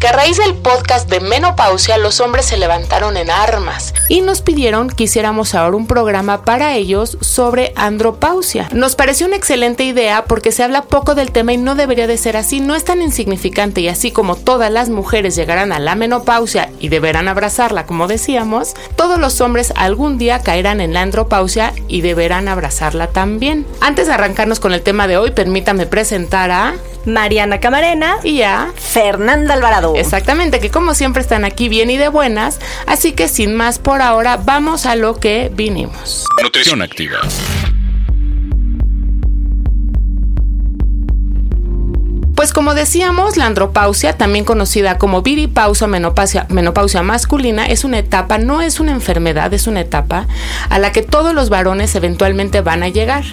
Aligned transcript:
Que 0.00 0.08
a 0.08 0.12
raíz 0.12 0.36
del 0.36 0.54
podcast 0.54 1.08
de 1.08 1.20
menopausia 1.20 1.96
los 1.96 2.20
hombres 2.20 2.46
se 2.46 2.56
levantaron 2.56 3.16
en 3.16 3.30
armas 3.30 3.94
y 4.08 4.20
nos 4.20 4.42
pidieron 4.42 4.88
que 4.88 5.04
hiciéramos 5.04 5.54
ahora 5.54 5.76
un 5.76 5.86
programa 5.86 6.42
para 6.42 6.74
ellos 6.74 7.18
sobre 7.20 7.72
andropausia. 7.76 8.68
Nos 8.72 8.94
pareció 8.94 9.26
una 9.26 9.36
excelente 9.36 9.84
idea 9.84 10.24
porque 10.26 10.52
se 10.52 10.62
habla 10.62 10.82
poco 10.82 11.14
del 11.14 11.32
tema 11.32 11.52
y 11.52 11.56
no 11.56 11.74
debería 11.74 12.06
de 12.06 12.18
ser 12.18 12.36
así, 12.36 12.60
no 12.60 12.74
es 12.74 12.84
tan 12.84 13.02
insignificante 13.02 13.80
y 13.80 13.88
así 13.88 14.10
como 14.10 14.36
todas 14.36 14.70
las 14.70 14.90
mujeres 14.90 15.34
llegarán 15.34 15.72
a 15.72 15.78
la 15.78 15.94
menopausia 15.94 16.70
y 16.78 16.88
deberán 16.88 17.28
abrazarla 17.28 17.86
como 17.86 18.06
decíamos, 18.06 18.74
todos 18.96 19.18
los 19.18 19.40
hombres 19.40 19.72
algún 19.76 20.18
día 20.18 20.40
caerán 20.40 20.80
en 20.80 20.92
la 20.92 21.02
andropausia 21.02 21.72
y 21.88 22.00
deberán 22.00 22.48
abrazarla 22.48 23.08
también. 23.08 23.66
Antes 23.80 24.06
de 24.06 24.14
arrancarnos 24.14 24.60
con 24.60 24.72
el 24.72 24.82
tema 24.82 25.08
de 25.08 25.16
hoy, 25.16 25.30
permítame 25.30 25.86
presentar 25.86 26.50
a 26.50 26.74
Mariana 27.06 27.60
Camarena 27.60 28.16
y 28.22 28.42
a 28.42 28.72
Fernanda 28.76 29.54
Alvarado. 29.54 29.94
Exactamente, 29.96 30.60
que 30.60 30.70
como 30.70 30.94
siempre 30.94 31.22
están 31.22 31.44
aquí 31.44 31.68
bien 31.68 31.90
y 31.90 31.96
de 31.96 32.08
buenas, 32.08 32.58
así 32.86 33.12
que 33.12 33.28
sin 33.28 33.54
más 33.54 33.78
por 33.78 34.02
ahora 34.02 34.36
vamos 34.36 34.86
a 34.86 34.96
lo 34.96 35.14
que 35.14 35.50
vinimos. 35.54 36.26
Nutrición 36.42 36.82
activa. 36.82 37.18
Pues 42.36 42.52
como 42.52 42.74
decíamos, 42.74 43.38
la 43.38 43.46
andropausia, 43.46 44.12
también 44.18 44.44
conocida 44.44 44.98
como 44.98 45.22
viripausia, 45.22 45.86
menopausia, 45.86 46.46
menopausia 46.50 47.02
masculina, 47.02 47.64
es 47.66 47.82
una 47.82 47.98
etapa, 47.98 48.36
no 48.36 48.60
es 48.60 48.78
una 48.78 48.92
enfermedad, 48.92 49.54
es 49.54 49.66
una 49.66 49.80
etapa 49.80 50.26
a 50.68 50.78
la 50.78 50.92
que 50.92 51.00
todos 51.00 51.34
los 51.34 51.48
varones 51.48 51.94
eventualmente 51.94 52.60
van 52.60 52.82
a 52.82 52.88
llegar. 52.88 53.24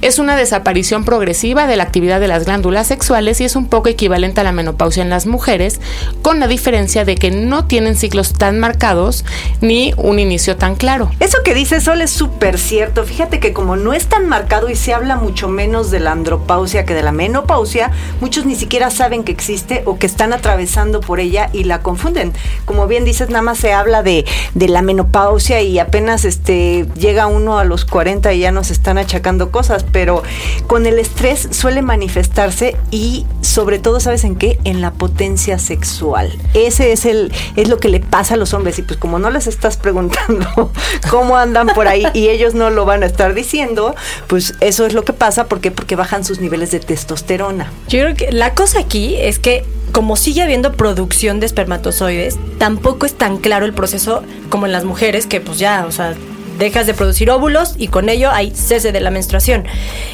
Es 0.00 0.18
una 0.18 0.36
desaparición 0.36 1.04
progresiva 1.04 1.66
de 1.66 1.76
la 1.76 1.84
actividad 1.84 2.20
de 2.20 2.28
las 2.28 2.44
glándulas 2.44 2.86
sexuales 2.86 3.40
y 3.40 3.44
es 3.44 3.56
un 3.56 3.66
poco 3.66 3.88
equivalente 3.88 4.40
a 4.40 4.44
la 4.44 4.52
menopausia 4.52 5.02
en 5.02 5.10
las 5.10 5.26
mujeres, 5.26 5.80
con 6.22 6.40
la 6.40 6.46
diferencia 6.46 7.04
de 7.04 7.16
que 7.16 7.30
no 7.30 7.64
tienen 7.66 7.96
ciclos 7.96 8.32
tan 8.32 8.58
marcados 8.58 9.24
ni 9.60 9.92
un 9.96 10.18
inicio 10.18 10.56
tan 10.56 10.76
claro. 10.76 11.10
Eso 11.20 11.38
que 11.44 11.54
dice 11.54 11.80
Sol 11.80 12.00
es 12.00 12.10
súper 12.10 12.58
cierto. 12.58 13.04
Fíjate 13.04 13.40
que 13.40 13.52
como 13.52 13.76
no 13.76 13.92
es 13.92 14.06
tan 14.06 14.26
marcado 14.26 14.68
y 14.70 14.76
se 14.76 14.94
habla 14.94 15.16
mucho 15.16 15.48
menos 15.48 15.90
de 15.90 16.00
la 16.00 16.12
andropausia 16.12 16.84
que 16.84 16.94
de 16.94 17.02
la 17.02 17.12
menopausia, 17.12 17.90
muchos 18.20 18.46
ni 18.46 18.56
siquiera 18.56 18.90
saben 18.90 19.24
que 19.24 19.32
existe 19.32 19.82
o 19.84 19.98
que 19.98 20.06
están 20.06 20.32
atravesando 20.32 21.00
por 21.00 21.20
ella 21.20 21.50
y 21.52 21.64
la 21.64 21.82
confunden. 21.82 22.32
Como 22.64 22.86
bien 22.86 23.04
dices, 23.04 23.28
nada 23.30 23.42
más 23.42 23.58
se 23.58 23.72
habla 23.72 24.02
de, 24.02 24.24
la 24.54 24.82
menopausia 24.82 25.62
y 25.62 25.78
apenas 25.78 26.24
este 26.24 26.86
llega 26.98 27.26
uno 27.26 27.58
a 27.58 27.64
los 27.64 27.84
40 27.84 28.32
y 28.34 28.40
ya 28.40 28.52
nos 28.52 28.70
están 28.70 28.98
achacando 28.98 29.50
cosas, 29.50 29.67
pero 29.92 30.22
con 30.66 30.86
el 30.86 30.98
estrés 30.98 31.48
suele 31.50 31.82
manifestarse 31.82 32.76
y 32.90 33.26
sobre 33.40 33.78
todo, 33.78 34.00
¿sabes 34.00 34.24
en 34.24 34.36
qué? 34.36 34.58
En 34.64 34.80
la 34.80 34.92
potencia 34.92 35.58
sexual. 35.58 36.32
Ese 36.54 36.92
es 36.92 37.04
el 37.04 37.32
es 37.56 37.68
lo 37.68 37.78
que 37.78 37.88
le 37.88 38.00
pasa 38.00 38.34
a 38.34 38.36
los 38.36 38.54
hombres 38.54 38.78
y 38.78 38.82
pues 38.82 38.98
como 38.98 39.18
no 39.18 39.30
les 39.30 39.46
estás 39.46 39.76
preguntando 39.76 40.72
cómo 41.10 41.36
andan 41.36 41.68
por 41.68 41.88
ahí 41.88 42.06
y 42.14 42.28
ellos 42.28 42.54
no 42.54 42.70
lo 42.70 42.84
van 42.84 43.02
a 43.02 43.06
estar 43.06 43.34
diciendo, 43.34 43.94
pues 44.26 44.54
eso 44.60 44.86
es 44.86 44.94
lo 44.94 45.04
que 45.04 45.12
pasa 45.12 45.46
porque 45.46 45.70
porque 45.70 45.96
bajan 45.96 46.24
sus 46.24 46.40
niveles 46.40 46.70
de 46.70 46.80
testosterona. 46.80 47.72
Yo 47.88 48.00
creo 48.00 48.14
que 48.14 48.32
la 48.32 48.54
cosa 48.54 48.80
aquí 48.80 49.16
es 49.16 49.38
que 49.38 49.64
como 49.92 50.16
sigue 50.16 50.42
habiendo 50.42 50.74
producción 50.74 51.40
de 51.40 51.46
espermatozoides, 51.46 52.36
tampoco 52.58 53.06
es 53.06 53.14
tan 53.14 53.38
claro 53.38 53.64
el 53.66 53.72
proceso 53.72 54.22
como 54.50 54.66
en 54.66 54.72
las 54.72 54.84
mujeres, 54.84 55.26
que 55.26 55.40
pues 55.40 55.58
ya, 55.58 55.86
o 55.86 55.92
sea, 55.92 56.14
dejas 56.58 56.86
de 56.86 56.94
producir 56.94 57.30
óvulos 57.30 57.74
y 57.78 57.88
con 57.88 58.08
ello 58.08 58.30
hay 58.30 58.50
cese 58.50 58.92
de 58.92 59.00
la 59.00 59.10
menstruación. 59.10 59.64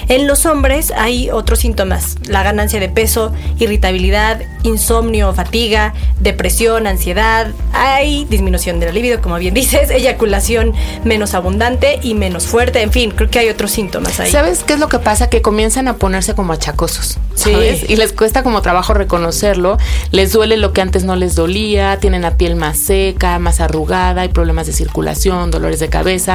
En 0.08 0.26
los 0.26 0.46
hombres 0.46 0.92
hay 0.96 1.30
otros 1.30 1.60
síntomas, 1.60 2.16
la 2.26 2.42
ganancia 2.42 2.80
de 2.80 2.88
peso, 2.88 3.32
irritabilidad, 3.58 4.42
insomnio, 4.62 5.32
fatiga, 5.34 5.94
depresión, 6.20 6.86
ansiedad, 6.86 7.48
hay 7.72 8.24
disminución 8.26 8.80
de 8.80 8.86
la 8.86 8.92
libido, 8.92 9.20
como 9.20 9.36
bien 9.36 9.54
dices, 9.54 9.90
eyaculación 9.90 10.72
menos 11.04 11.34
abundante 11.34 11.98
y 12.02 12.14
menos 12.14 12.46
fuerte, 12.46 12.82
en 12.82 12.92
fin, 12.92 13.10
creo 13.10 13.30
que 13.30 13.38
hay 13.38 13.48
otros 13.48 13.70
síntomas 13.70 14.20
ahí. 14.20 14.30
¿Sabes 14.30 14.64
qué 14.64 14.74
es 14.74 14.78
lo 14.78 14.88
que 14.88 14.98
pasa? 14.98 15.28
Que 15.28 15.42
comienzan 15.42 15.88
a 15.88 15.96
ponerse 15.96 16.34
como 16.34 16.52
achacosos, 16.52 17.18
¿sabes? 17.34 17.88
Y 17.88 17.96
les 17.96 18.12
cuesta 18.12 18.42
como 18.42 18.62
trabajo 18.62 18.94
reconocerlo, 18.94 19.78
les 20.10 20.32
duele 20.32 20.56
lo 20.56 20.72
que 20.72 20.80
antes 20.80 21.04
no 21.04 21.16
les 21.16 21.34
dolía, 21.34 21.98
tienen 21.98 22.22
la 22.22 22.36
piel 22.36 22.56
más 22.56 22.78
seca, 22.78 23.38
más 23.38 23.60
arrugada, 23.60 24.22
hay 24.22 24.28
problemas 24.28 24.66
de 24.66 24.72
circulación, 24.72 25.50
dolores 25.50 25.80
de 25.80 25.88
cabeza, 25.88 26.33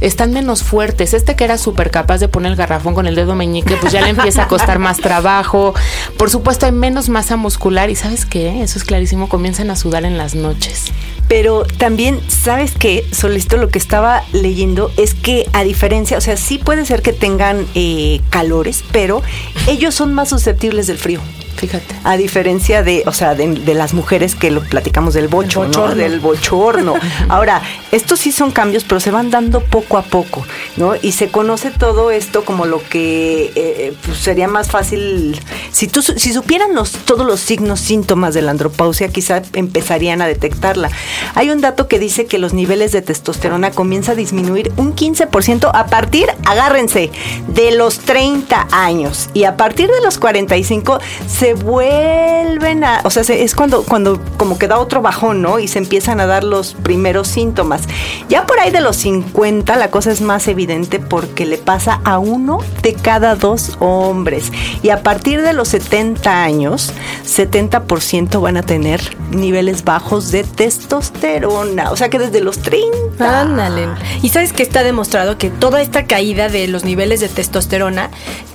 están 0.00 0.32
menos 0.32 0.62
fuertes. 0.62 1.14
Este 1.14 1.36
que 1.36 1.44
era 1.44 1.58
súper 1.58 1.90
capaz 1.90 2.18
de 2.18 2.28
poner 2.28 2.52
el 2.52 2.56
garrafón 2.56 2.94
con 2.94 3.06
el 3.06 3.14
dedo 3.14 3.34
meñique, 3.34 3.76
pues 3.76 3.92
ya 3.92 4.00
le 4.02 4.10
empieza 4.10 4.44
a 4.44 4.48
costar 4.48 4.78
más 4.78 4.98
trabajo. 4.98 5.74
Por 6.16 6.30
supuesto, 6.30 6.66
hay 6.66 6.72
menos 6.72 7.08
masa 7.08 7.36
muscular 7.36 7.90
y 7.90 7.96
¿sabes 7.96 8.26
qué? 8.26 8.62
Eso 8.62 8.78
es 8.78 8.84
clarísimo, 8.84 9.28
comienzan 9.28 9.70
a 9.70 9.76
sudar 9.76 10.04
en 10.04 10.18
las 10.18 10.34
noches. 10.34 10.86
Pero 11.28 11.64
también, 11.64 12.20
¿sabes 12.26 12.72
qué? 12.76 13.06
Solito 13.12 13.56
lo 13.56 13.68
que 13.68 13.78
estaba 13.78 14.24
leyendo 14.32 14.90
es 14.96 15.14
que 15.14 15.48
a 15.52 15.62
diferencia, 15.62 16.18
o 16.18 16.20
sea, 16.20 16.36
sí 16.36 16.58
puede 16.58 16.84
ser 16.84 17.02
que 17.02 17.12
tengan 17.12 17.66
eh, 17.76 18.20
calores, 18.30 18.82
pero 18.90 19.22
ellos 19.68 19.94
son 19.94 20.12
más 20.12 20.30
susceptibles 20.30 20.88
del 20.88 20.98
frío. 20.98 21.20
Fíjate. 21.54 21.94
A 22.04 22.16
diferencia 22.16 22.82
de, 22.82 23.02
o 23.06 23.12
sea, 23.12 23.34
de, 23.34 23.46
de 23.46 23.74
las 23.74 23.92
mujeres 23.92 24.34
que 24.34 24.50
lo 24.50 24.62
platicamos 24.62 25.14
del 25.14 25.28
bocho, 25.28 25.68
¿no? 25.68 25.94
Del 25.94 26.18
bochorno. 26.18 26.94
Ahora, 27.28 27.62
estos 27.92 28.20
sí 28.20 28.32
son 28.32 28.50
cambios, 28.50 28.84
pero 28.84 29.00
se 29.00 29.10
van 29.10 29.30
dando 29.30 29.60
poco 29.60 29.96
a 29.98 30.02
poco, 30.02 30.44
¿no? 30.76 30.92
Y 31.00 31.12
se 31.12 31.28
conoce 31.28 31.70
todo 31.70 32.10
esto 32.10 32.44
como 32.44 32.64
lo 32.66 32.82
que 32.88 33.52
eh, 33.54 33.94
pues 34.04 34.18
sería 34.18 34.48
más 34.48 34.70
fácil. 34.70 35.38
Si 35.72 35.86
tú 35.88 36.02
si 36.02 36.32
supieran 36.32 36.74
los, 36.74 36.92
todos 36.92 37.26
los 37.26 37.40
signos, 37.40 37.80
síntomas 37.80 38.34
de 38.34 38.42
la 38.42 38.50
andropausia, 38.52 39.08
quizá 39.08 39.42
empezarían 39.54 40.22
a 40.22 40.26
detectarla. 40.26 40.90
Hay 41.34 41.50
un 41.50 41.60
dato 41.60 41.88
que 41.88 41.98
dice 41.98 42.26
que 42.26 42.38
los 42.38 42.52
niveles 42.52 42.92
de 42.92 43.02
testosterona 43.02 43.70
comienza 43.72 44.12
a 44.12 44.14
disminuir 44.14 44.72
un 44.76 44.94
15% 44.94 45.70
a 45.72 45.86
partir, 45.86 46.26
agárrense, 46.46 47.10
de 47.48 47.72
los 47.72 47.98
30 48.00 48.68
años. 48.72 49.28
Y 49.34 49.44
a 49.44 49.56
partir 49.56 49.88
de 49.88 50.00
los 50.04 50.18
45 50.18 50.98
se 51.28 51.54
vuelven 51.54 52.84
a, 52.84 53.00
o 53.04 53.10
sea, 53.10 53.24
se- 53.24 53.42
es 53.42 53.54
cuando, 53.54 53.82
cuando 53.84 54.20
como 54.36 54.58
que 54.58 54.68
da 54.68 54.78
otro 54.78 55.02
bajón, 55.02 55.42
¿no? 55.42 55.58
Y 55.58 55.68
se 55.68 55.78
empiezan 55.78 56.20
a 56.20 56.26
dar 56.26 56.44
los 56.44 56.74
primeros 56.74 57.28
síntomas. 57.28 57.79
Ya 58.28 58.46
por 58.46 58.60
ahí 58.60 58.70
de 58.70 58.80
los 58.80 58.96
50 58.96 59.76
la 59.76 59.90
cosa 59.90 60.10
es 60.10 60.20
más 60.20 60.48
evidente 60.48 60.98
porque 60.98 61.46
le 61.46 61.58
pasa 61.58 62.00
a 62.04 62.18
uno 62.18 62.60
de 62.82 62.94
cada 62.94 63.34
dos 63.34 63.76
hombres. 63.80 64.52
Y 64.82 64.90
a 64.90 65.02
partir 65.02 65.42
de 65.42 65.52
los 65.52 65.68
70 65.68 66.42
años, 66.42 66.92
70% 67.26 68.40
van 68.40 68.56
a 68.56 68.62
tener 68.62 69.00
niveles 69.30 69.84
bajos 69.84 70.30
de 70.30 70.44
testosterona. 70.44 71.90
O 71.90 71.96
sea 71.96 72.08
que 72.08 72.18
desde 72.18 72.40
los 72.40 72.58
30. 72.58 73.40
Ándale. 73.40 73.88
Y 74.22 74.30
sabes 74.30 74.52
que 74.52 74.62
está 74.62 74.82
demostrado 74.82 75.38
que 75.38 75.50
toda 75.50 75.82
esta 75.82 76.04
caída 76.06 76.48
de 76.48 76.68
los 76.68 76.84
niveles 76.84 77.20
de 77.20 77.28
testosterona 77.28 78.10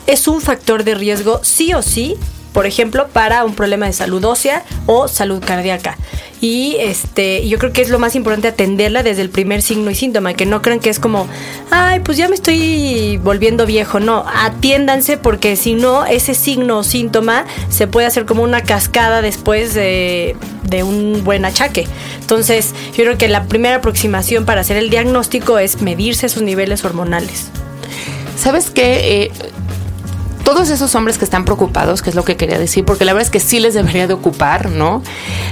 es 0.07 0.27
un 0.27 0.41
factor 0.41 0.83
de 0.83 0.95
riesgo 0.95 1.39
sí 1.43 1.73
o 1.73 1.81
sí, 1.81 2.17
por 2.55 2.65
ejemplo, 2.65 3.09
para 3.09 3.43
un 3.43 3.53
problema 3.53 3.85
de 3.85 3.91
salud 3.91 4.23
ósea 4.23 4.63
o 4.85 5.09
salud 5.09 5.43
cardíaca. 5.45 5.97
Y 6.39 6.77
este, 6.79 7.45
yo 7.49 7.57
creo 7.57 7.73
que 7.73 7.81
es 7.81 7.89
lo 7.89 7.99
más 7.99 8.15
importante 8.15 8.47
atenderla 8.47 9.03
desde 9.03 9.23
el 9.23 9.29
primer 9.29 9.61
signo 9.61 9.91
y 9.91 9.95
síntoma, 9.95 10.35
que 10.35 10.45
no 10.45 10.61
crean 10.61 10.79
que 10.79 10.89
es 10.89 10.97
como, 10.97 11.27
ay, 11.69 11.99
pues 11.99 12.17
ya 12.17 12.29
me 12.29 12.35
estoy 12.35 13.17
volviendo 13.17 13.65
viejo. 13.65 13.99
No, 13.99 14.23
atiéndanse 14.41 15.17
porque 15.17 15.57
si 15.57 15.73
no, 15.73 16.05
ese 16.05 16.33
signo 16.33 16.77
o 16.77 16.83
síntoma 16.83 17.43
se 17.67 17.87
puede 17.87 18.07
hacer 18.07 18.25
como 18.25 18.41
una 18.41 18.61
cascada 18.61 19.21
después 19.21 19.73
de 19.73 20.37
un 20.81 21.25
buen 21.25 21.43
achaque. 21.43 21.89
Entonces, 22.21 22.73
yo 22.95 23.03
creo 23.03 23.17
que 23.17 23.27
la 23.27 23.43
primera 23.43 23.75
aproximación 23.75 24.45
para 24.45 24.61
hacer 24.61 24.77
el 24.77 24.89
diagnóstico 24.89 25.59
es 25.59 25.81
medirse 25.81 26.29
sus 26.29 26.41
niveles 26.41 26.85
hormonales. 26.85 27.49
¿Sabes 28.37 28.69
qué? 28.69 29.23
Eh, 29.23 29.31
todos 30.45 30.69
esos 30.69 30.95
hombres 30.95 31.17
que 31.17 31.25
están 31.25 31.43
preocupados, 31.43 32.01
que 32.01 32.11
es 32.11 32.15
lo 32.15 32.23
que 32.23 32.37
quería 32.37 32.57
decir, 32.57 32.85
porque 32.85 33.03
la 33.03 33.11
verdad 33.11 33.25
es 33.25 33.31
que 33.31 33.41
sí 33.41 33.59
les 33.59 33.73
debería 33.73 34.07
de 34.07 34.13
ocupar, 34.13 34.69
¿no? 34.69 35.03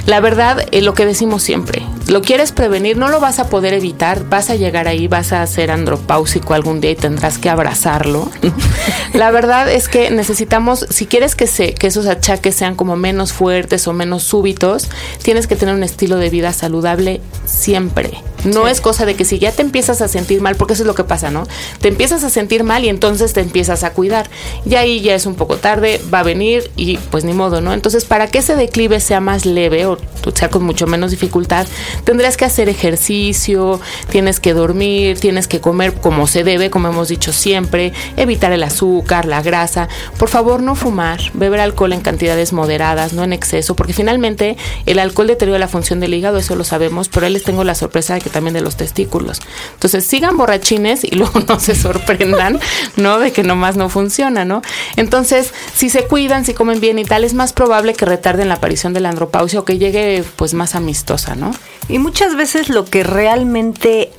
La 0.06 0.22
verdad, 0.22 0.66
eh, 0.72 0.82
lo 0.82 0.94
que 0.94 1.06
decimos 1.06 1.44
siempre, 1.44 1.82
lo 2.08 2.22
quieres 2.22 2.52
prevenir, 2.52 2.96
no 2.96 3.10
lo 3.10 3.20
vas 3.20 3.40
a 3.40 3.50
poder 3.50 3.74
evitar, 3.74 4.30
vas 4.30 4.50
a 4.50 4.56
llegar 4.56 4.88
ahí, 4.88 5.08
vas 5.08 5.34
a 5.34 5.46
ser 5.48 5.72
andropáusico 5.72 6.54
algún 6.54 6.80
día 6.80 6.92
y 6.92 6.96
tendrás 6.96 7.40
que 7.40 7.50
abrazarlo. 7.50 8.30
la 9.14 9.32
verdad 9.32 9.70
es 9.70 9.90
que 9.90 10.12
necesitamos, 10.12 10.86
si 10.90 11.08
quieres 11.08 11.36
que, 11.36 11.48
se, 11.48 11.74
que 11.74 11.88
esos 11.88 12.06
achaques 12.06 12.56
sean 12.56 12.76
como 12.76 12.96
menos 12.96 13.34
fuertes 13.34 13.88
o 13.88 13.94
menos 13.94 14.24
súbitos, 14.24 14.90
tienes 15.24 15.48
que 15.48 15.56
tener 15.56 15.74
un 15.74 15.84
estilo 15.84 16.18
de 16.18 16.30
vida 16.30 16.54
saludable 16.54 17.20
siempre. 17.46 18.22
No 18.46 18.68
es 18.68 18.82
cosa 18.82 19.06
de 19.06 19.16
que 19.16 19.26
si 19.26 19.40
ya 19.40 19.52
te 19.52 19.62
empiezas 19.62 20.02
a 20.02 20.08
sentir 20.08 20.42
mal, 20.42 20.56
porque 20.56 20.74
eso 20.74 20.84
es 20.84 20.88
lo 20.88 20.96
que 20.96 21.04
pasa, 21.04 21.32
¿no? 21.32 21.48
Te 21.80 21.88
empiezas 21.88 22.24
a 22.24 22.30
sentir 22.30 22.64
mal 22.64 22.84
y 22.84 22.90
entonces 22.90 23.34
te 23.34 23.42
empiezas 23.42 23.84
a 23.84 23.92
cuidar. 23.92 24.30
Ya 24.66 24.82
ahí 24.82 25.02
ya 25.02 25.16
es 25.16 25.26
un 25.26 25.36
poco 25.36 25.58
tarde, 25.58 26.02
va 26.14 26.20
a 26.20 26.24
venir 26.24 26.72
y 26.76 26.98
pues 26.98 27.24
ni 27.24 27.34
modo, 27.34 27.62
¿no? 27.62 27.74
Entonces, 27.74 28.06
para 28.06 28.28
que 28.28 28.40
ese 28.40 28.56
declive 28.56 29.00
sea 29.00 29.20
más 29.20 29.46
leve 29.46 29.86
o 29.86 29.98
sea 30.34 30.50
con 30.50 30.64
mucho 30.64 30.88
menos 30.88 31.12
dificultad, 31.12 31.68
tendrás 32.04 32.38
que 32.38 32.46
hacer 32.46 32.70
ejercicio, 32.70 33.80
tienes 34.10 34.40
que 34.40 34.54
dormir, 34.54 35.20
tienes 35.20 35.48
que 35.48 35.60
comer 35.60 35.94
como 35.94 36.28
se 36.28 36.44
debe, 36.44 36.70
como 36.70 36.88
hemos 36.88 37.10
dicho 37.10 37.34
siempre, 37.34 37.94
evitar 38.18 38.52
el 38.52 38.64
azúcar, 38.64 39.26
la 39.26 39.42
grasa. 39.42 39.88
Por 40.18 40.30
favor, 40.30 40.62
no 40.62 40.76
fumar, 40.76 41.20
beber 41.34 41.60
alcohol 41.60 41.94
en 41.94 42.02
cantidades 42.02 42.54
moderadas, 42.54 43.14
no 43.14 43.24
en 43.24 43.34
exceso, 43.34 43.76
porque 43.76 43.94
finalmente 43.94 44.58
el 44.86 45.00
alcohol 45.00 45.28
deteriora 45.28 45.60
la 45.60 45.68
función 45.68 46.00
del 46.00 46.14
hígado, 46.14 46.38
eso 46.38 46.56
lo 46.56 46.64
sabemos, 46.64 47.10
pero 47.10 47.26
ahí 47.26 47.34
les 47.34 47.44
tengo 47.44 47.64
la 47.64 47.76
sorpresa 47.76 48.16
de 48.16 48.22
que 48.22 48.30
también 48.34 48.54
de 48.54 48.60
los 48.60 48.76
testículos. 48.76 49.40
Entonces, 49.76 50.06
sigan 50.06 50.36
borrachines 50.36 51.06
y 51.06 51.12
luego 51.16 51.40
no 51.48 51.60
se 51.62 51.76
sorprendan, 51.76 52.60
¿no? 52.98 53.20
De 53.20 53.32
que 53.32 53.44
nomás 53.44 53.78
no 53.78 53.88
funciona, 53.88 54.44
¿no? 54.44 54.62
Entonces, 54.98 55.54
si 55.74 55.90
se 55.90 56.04
cuidan, 56.04 56.44
si 56.44 56.54
comen 56.54 56.82
bien 56.82 57.00
y 57.00 57.06
tal, 57.06 57.24
es 57.24 57.34
más 57.34 57.54
probable 57.54 57.94
que 57.94 58.04
retarden 58.04 58.50
la 58.50 58.56
aparición 58.56 58.94
de 58.94 59.00
la 59.00 59.10
andropausia 59.10 59.62
o 59.62 59.66
que 59.66 59.78
llegue 59.78 60.26
pues 60.36 60.54
más 60.54 60.76
amistosa, 60.76 61.36
¿no? 61.36 61.52
Y 61.88 62.00
muchas 62.00 62.36
veces 62.36 62.68
lo 62.68 62.86
que 62.86 63.04
realmente 63.04 64.12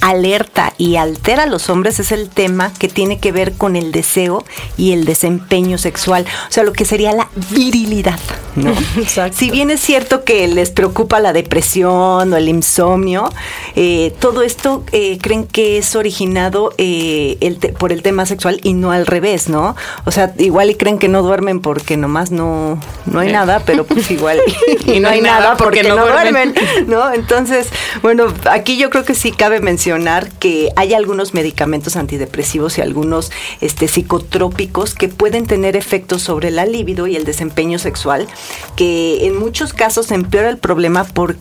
alerta 0.00 0.72
y 0.78 0.96
altera 0.96 1.44
a 1.44 1.46
los 1.46 1.68
hombres 1.68 2.00
es 2.00 2.12
el 2.12 2.28
tema 2.28 2.72
que 2.78 2.88
tiene 2.88 3.18
que 3.18 3.32
ver 3.32 3.52
con 3.52 3.76
el 3.76 3.92
deseo 3.92 4.44
y 4.76 4.92
el 4.92 5.04
desempeño 5.04 5.78
sexual, 5.78 6.24
o 6.48 6.52
sea, 6.52 6.64
lo 6.64 6.72
que 6.72 6.84
sería 6.84 7.12
la 7.12 7.28
virilidad, 7.50 8.18
¿no? 8.56 8.72
Si 9.32 9.50
bien 9.50 9.70
es 9.70 9.80
cierto 9.80 10.24
que 10.24 10.48
les 10.48 10.70
preocupa 10.70 11.20
la 11.20 11.32
depresión 11.32 12.32
o 12.32 12.36
el 12.36 12.48
insomnio, 12.48 13.30
eh, 13.76 14.14
todo 14.18 14.42
esto 14.42 14.84
eh, 14.92 15.18
creen 15.20 15.46
que 15.46 15.78
es 15.78 15.94
originado 15.96 16.72
eh, 16.78 17.36
el 17.40 17.56
por 17.56 17.92
el 17.92 18.02
tema 18.02 18.26
sexual 18.26 18.60
y 18.62 18.72
no 18.72 18.92
al 18.92 19.06
revés, 19.06 19.48
¿no? 19.48 19.76
O 20.04 20.10
sea, 20.10 20.32
igual 20.38 20.70
y 20.70 20.74
creen 20.76 20.98
que 20.98 21.08
no 21.08 21.22
duermen 21.22 21.60
porque 21.60 21.96
nomás 21.96 22.30
no, 22.30 22.78
no 23.06 23.20
hay 23.20 23.32
nada, 23.32 23.62
pero 23.66 23.84
pues 23.84 24.10
igual 24.10 24.40
y, 24.86 25.00
no, 25.00 25.08
hay 25.08 25.20
nada 25.20 25.56
porque, 25.56 25.82
no, 25.82 25.96
duermen, 25.96 26.54
¿no? 26.86 27.12
Entonces, 27.12 27.68
bueno, 28.02 28.32
aquí 28.50 28.78
yo 28.78 28.90
creo 28.90 29.04
que 29.04 29.14
sí 29.14 29.32
cabe 29.32 29.60
mencionar 29.60 29.89
que 30.38 30.70
hay 30.76 30.94
algunos 30.94 31.34
medicamentos 31.34 31.96
antidepresivos 31.96 32.78
y 32.78 32.80
algunos 32.80 33.30
este, 33.60 33.88
psicotrópicos 33.88 34.94
que 34.94 35.08
pueden 35.08 35.46
tener 35.46 35.76
efectos 35.76 36.22
sobre 36.22 36.50
la 36.50 36.64
libido 36.64 37.06
y 37.06 37.16
el 37.16 37.24
desempeño 37.24 37.78
sexual, 37.78 38.28
que 38.76 39.26
en 39.26 39.38
muchos 39.38 39.72
casos 39.72 40.10
empeora 40.10 40.48
el 40.48 40.58
problema 40.58 41.04
porque 41.04 41.40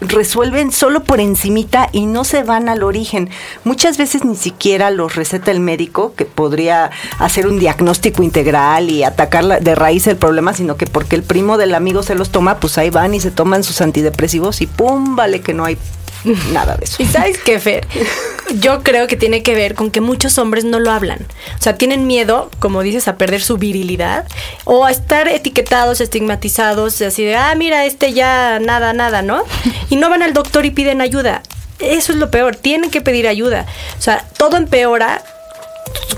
resuelven 0.00 0.72
solo 0.72 1.04
por 1.04 1.20
encimita 1.20 1.88
y 1.92 2.06
no 2.06 2.24
se 2.24 2.42
van 2.42 2.68
al 2.68 2.82
origen. 2.82 3.30
Muchas 3.64 3.96
veces 3.96 4.24
ni 4.24 4.36
siquiera 4.36 4.90
los 4.90 5.14
receta 5.14 5.50
el 5.50 5.60
médico, 5.60 6.14
que 6.14 6.24
podría 6.24 6.90
hacer 7.18 7.46
un 7.46 7.58
diagnóstico 7.58 8.22
integral 8.22 8.90
y 8.90 9.04
atacar 9.04 9.62
de 9.62 9.74
raíz 9.74 10.06
el 10.06 10.16
problema, 10.16 10.54
sino 10.54 10.76
que 10.76 10.86
porque 10.86 11.16
el 11.16 11.22
primo 11.22 11.56
del 11.56 11.74
amigo 11.74 12.02
se 12.02 12.14
los 12.14 12.30
toma, 12.30 12.58
pues 12.58 12.78
ahí 12.78 12.90
van 12.90 13.14
y 13.14 13.20
se 13.20 13.30
toman 13.30 13.62
sus 13.62 13.80
antidepresivos 13.80 14.60
y 14.60 14.66
pum, 14.66 15.16
vale 15.16 15.40
que 15.40 15.54
no 15.54 15.64
hay 15.64 15.78
nada 16.52 16.76
de 16.76 16.84
eso. 16.84 17.02
¿Y 17.02 17.06
sabes 17.06 17.38
qué, 17.38 17.58
Fer? 17.58 17.86
Yo 18.60 18.82
creo 18.82 19.06
que 19.06 19.16
tiene 19.16 19.42
que 19.42 19.54
ver 19.54 19.74
con 19.74 19.90
que 19.90 20.00
muchos 20.00 20.38
hombres 20.38 20.64
no 20.64 20.80
lo 20.80 20.90
hablan. 20.90 21.18
O 21.58 21.62
sea, 21.62 21.76
tienen 21.76 22.06
miedo, 22.06 22.50
como 22.58 22.82
dices, 22.82 23.08
a 23.08 23.16
perder 23.16 23.42
su 23.42 23.58
virilidad 23.58 24.26
o 24.64 24.84
a 24.84 24.90
estar 24.90 25.28
etiquetados, 25.28 26.00
estigmatizados, 26.00 27.00
así 27.02 27.24
de, 27.24 27.36
ah, 27.36 27.54
mira, 27.54 27.84
este 27.84 28.12
ya 28.12 28.58
nada, 28.58 28.92
nada, 28.92 29.22
¿no? 29.22 29.42
Y 29.90 29.96
no 29.96 30.10
van 30.10 30.22
al 30.22 30.34
doctor 30.34 30.66
y 30.66 30.70
piden 30.70 31.00
ayuda. 31.00 31.42
Eso 31.78 32.12
es 32.12 32.18
lo 32.18 32.30
peor, 32.30 32.56
tienen 32.56 32.90
que 32.90 33.00
pedir 33.00 33.28
ayuda. 33.28 33.66
O 33.98 34.02
sea, 34.02 34.24
todo 34.36 34.56
empeora 34.56 35.22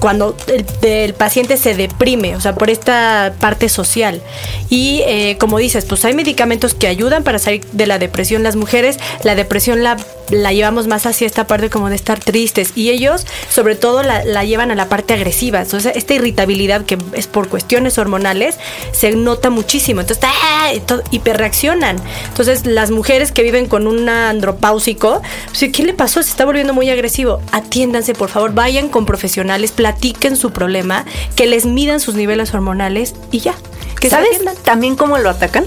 cuando 0.01 0.35
el, 0.83 1.15
paciente 1.15 1.57
se 1.57 1.75
deprime, 1.75 2.35
o 2.35 2.41
sea, 2.41 2.55
por 2.55 2.71
esta 2.71 3.35
parte 3.39 3.69
social. 3.69 4.23
Y 4.71 5.03
eh, 5.07 5.37
como 5.39 5.59
dices, 5.59 5.85
pues 5.85 6.05
hay 6.05 6.15
medicamentos 6.15 6.75
que 6.75 6.87
ayudan 6.87 7.23
para 7.23 7.39
salir 7.39 7.65
de 7.73 7.87
la 7.87 7.99
depresión. 7.99 8.43
Las 8.43 8.57
mujeres, 8.57 8.99
la 9.23 9.35
depresión 9.35 9.83
la, 9.83 9.99
la 10.31 10.53
llevamos 10.53 10.87
más 10.87 11.07
hacia 11.07 11.27
esta 11.27 11.47
parte 11.47 11.69
como 11.69 11.91
de 11.91 11.97
estar 11.97 12.19
tristes 12.21 12.73
y 12.77 12.91
ellos 12.91 13.27
sobre 13.51 13.75
todo 13.75 14.03
la, 14.03 14.25
la 14.25 14.45
llevan 14.45 14.71
a 14.71 14.75
la 14.75 14.89
parte 14.89 15.15
agresiva. 15.15 15.61
Entonces, 15.61 15.93
esta 15.95 16.15
irritabilidad 16.15 16.85
que 16.85 16.97
es 17.13 17.27
por 17.27 17.49
cuestiones 17.49 17.99
hormonales 17.99 18.57
se 18.93 19.13
nota 19.13 19.51
muchísimo. 19.51 20.01
Entonces, 20.01 20.25
¡ah! 20.27 20.71
hiperreaccionan. 21.11 21.97
Entonces, 22.29 22.65
las 22.65 22.91
mujeres 22.91 23.33
que 23.33 23.43
viven 23.43 23.67
con 23.67 23.87
un 23.87 24.09
andropáusico, 24.09 25.21
pues, 25.49 25.73
¿qué 25.73 25.83
le 25.83 25.95
pasó? 25.95 26.23
Se 26.23 26.31
está 26.31 26.45
volviendo 26.45 26.73
muy 26.73 26.89
agresivo. 26.91 27.41
Atiéndanse, 27.53 28.15
por 28.15 28.29
favor, 28.29 28.55
vayan 28.55 28.89
con 28.89 29.05
profesionales 29.05 29.60
platiquen 29.69 30.37
su 30.37 30.51
problema, 30.51 31.05
que 31.37 31.47
les 31.47 31.67
midan 31.67 32.01
sus 32.01 32.15
niveles 32.15 32.53
hormonales 32.55 33.15
y 33.31 33.41
ya. 33.41 33.55
Que 34.01 34.09
¿Sabes 34.09 34.41
también 34.65 34.97
cómo 34.97 35.19
lo 35.19 35.29
atacan? 35.31 35.65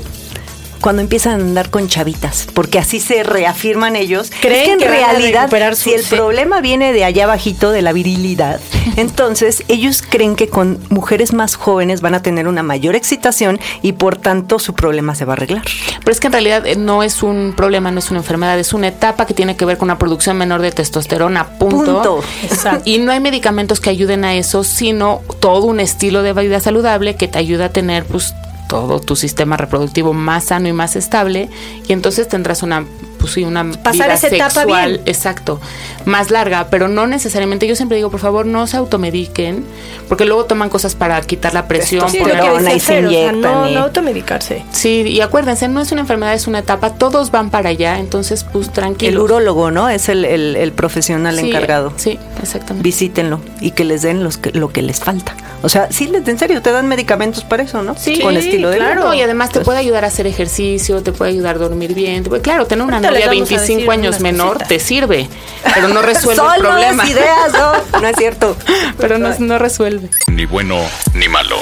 Cuando 0.84 1.02
empiezan 1.02 1.40
a 1.40 1.44
andar 1.46 1.70
con 1.70 1.88
chavitas, 1.88 2.46
porque 2.54 2.78
así 2.78 3.00
se 3.00 3.24
reafirman 3.24 3.96
ellos. 3.96 4.30
Creen 4.42 4.78
que 4.78 4.84
en 4.84 4.92
realidad, 4.92 5.50
si 5.76 5.94
el 5.94 6.04
problema 6.04 6.60
viene 6.60 6.92
de 6.92 7.06
allá 7.06 7.26
bajito 7.26 7.72
de 7.72 7.82
la 7.82 7.94
virilidad, 7.94 8.60
entonces 8.98 9.64
ellos 9.70 10.04
creen 10.08 10.36
que 10.36 10.50
con 10.50 10.80
mujeres 10.90 11.32
más 11.32 11.56
jóvenes 11.56 12.02
van 12.02 12.16
a 12.16 12.22
tener 12.22 12.50
una 12.50 12.64
mayor 12.64 12.98
excitación 12.98 13.62
y 13.82 13.94
por 13.94 14.18
tanto 14.18 14.60
su 14.60 14.74
problema 14.74 15.16
se 15.16 15.24
va 15.24 15.32
a 15.32 15.36
arreglar. 15.38 15.64
Pero 16.00 16.12
es 16.12 16.20
que 16.20 16.28
en 16.28 16.34
realidad 16.34 16.68
eh, 16.68 16.76
no 16.76 17.02
es 17.02 17.24
un 17.24 17.54
problema, 17.56 17.90
no 17.90 18.00
es 18.00 18.12
una 18.12 18.20
enfermedad, 18.20 18.60
es 18.60 18.74
una 18.74 18.90
etapa 18.90 19.26
que 19.26 19.34
tiene 19.34 19.56
que 19.56 19.64
ver 19.64 19.78
con 19.78 19.86
una 19.86 19.98
producción 19.98 20.36
menor 20.36 20.62
de 20.62 20.74
testosterona, 20.74 21.48
punto. 21.60 22.22
Y 22.84 22.98
no 22.98 23.14
hay 23.14 23.22
medicamentos 23.22 23.80
que 23.80 23.90
ayuden 23.90 24.26
a 24.26 24.36
eso, 24.36 24.66
sino 24.66 25.22
todo 25.40 25.66
un 25.66 25.80
estilo 25.80 26.24
de 26.24 26.34
vida 26.34 26.60
saludable 26.60 27.16
que 27.16 27.30
te 27.30 27.38
ayuda 27.38 27.68
a 27.68 27.70
tener 27.70 28.04
pues 28.04 28.34
todo 28.68 29.00
tu 29.00 29.16
sistema 29.16 29.58
reproductivo 29.58 30.14
más 30.14 30.46
sano 30.46 30.68
y 30.68 30.74
más 30.74 30.96
estable 30.96 31.50
y 31.88 31.94
entonces 31.94 32.28
tendrás 32.28 32.64
una 32.64 32.86
pues 33.24 33.32
sí, 33.36 33.46
una 33.46 33.64
Pasar 33.64 34.08
vida 34.08 34.16
esa 34.16 34.50
sexual, 34.50 35.00
exacto, 35.06 35.62
más 36.04 36.30
larga, 36.30 36.68
pero 36.70 36.90
no 36.90 37.08
necesariamente. 37.08 37.66
Yo 37.68 37.78
siempre 37.78 37.96
digo, 37.96 38.12
por 38.12 38.20
favor, 38.20 38.46
no 38.46 38.68
se 38.68 38.76
automediquen, 38.76 39.64
porque 40.10 40.26
luego 40.26 40.44
toman 40.44 40.68
cosas 40.68 40.94
para 40.94 41.22
quitar 41.22 41.54
la 41.54 41.66
presión, 41.70 42.10
sí, 42.10 42.18
y 42.18 42.80
se 42.82 43.02
no, 43.02 43.70
no 43.70 43.80
automedicarse. 43.80 44.66
Sí, 44.74 45.04
y 45.08 45.22
acuérdense, 45.22 45.70
no 45.70 45.80
es 45.80 45.94
una 45.94 46.02
enfermedad, 46.02 46.34
es 46.34 46.48
una 46.48 46.60
etapa, 46.60 46.96
todos 46.96 47.32
van 47.32 47.50
para 47.50 47.70
allá, 47.70 47.98
entonces 47.98 48.44
pues 48.44 48.74
tranquilo. 48.74 49.12
El 49.12 49.20
urólogo, 49.20 49.72
¿no? 49.72 49.88
Es 49.88 50.10
el, 50.10 50.26
el, 50.26 50.72
profesional 50.74 51.40
encargado. 51.40 51.94
Sí, 51.96 52.20
exactamente. 52.42 52.84
Visítenlo 52.84 53.40
y 53.62 53.72
que 53.72 53.86
les 53.86 54.02
den 54.02 54.22
los 54.22 54.36
que, 54.36 54.52
lo 54.52 54.74
que 54.74 54.82
les 54.82 55.00
falta. 55.00 55.34
O 55.62 55.70
sea, 55.70 55.88
sí, 55.92 56.12
en 56.14 56.38
serio, 56.38 56.62
te 56.62 56.74
dan 56.74 56.90
medicamentos 56.90 57.46
para 57.46 57.64
eso, 57.64 57.84
¿no? 57.84 57.96
Sí, 57.96 58.20
con 58.20 58.36
estilo 58.36 58.70
de 58.70 58.80
claro. 58.80 59.14
y 59.14 59.22
además 59.22 59.50
te 59.50 59.62
puede 59.62 59.80
ayudar 59.80 60.04
a 60.04 60.08
hacer 60.08 60.28
ejercicio, 60.28 61.02
te 61.02 61.14
puede 61.14 61.32
ayudar 61.32 61.56
a 61.56 61.60
dormir 61.60 61.94
bien. 61.94 62.26
claro, 62.26 62.66
tener 62.66 62.86
una 62.86 63.00
novia 63.14 63.30
25 63.30 63.92
años 63.92 64.20
menor 64.20 64.58
te 64.60 64.80
sirve, 64.80 65.30
pero 65.74 65.88
no 65.88 66.02
resuelve 66.12 66.44
el 66.56 66.62
problema. 66.62 67.08
ideas, 67.08 67.54
no, 67.54 68.00
no 68.02 68.08
es 68.08 68.16
cierto. 68.18 68.56
pero 68.98 69.18
no, 69.18 69.38
no 69.38 69.60
resuelve. 69.60 70.10
Ni 70.28 70.46
bueno 70.46 70.80
ni 71.14 71.28
malo. 71.30 71.58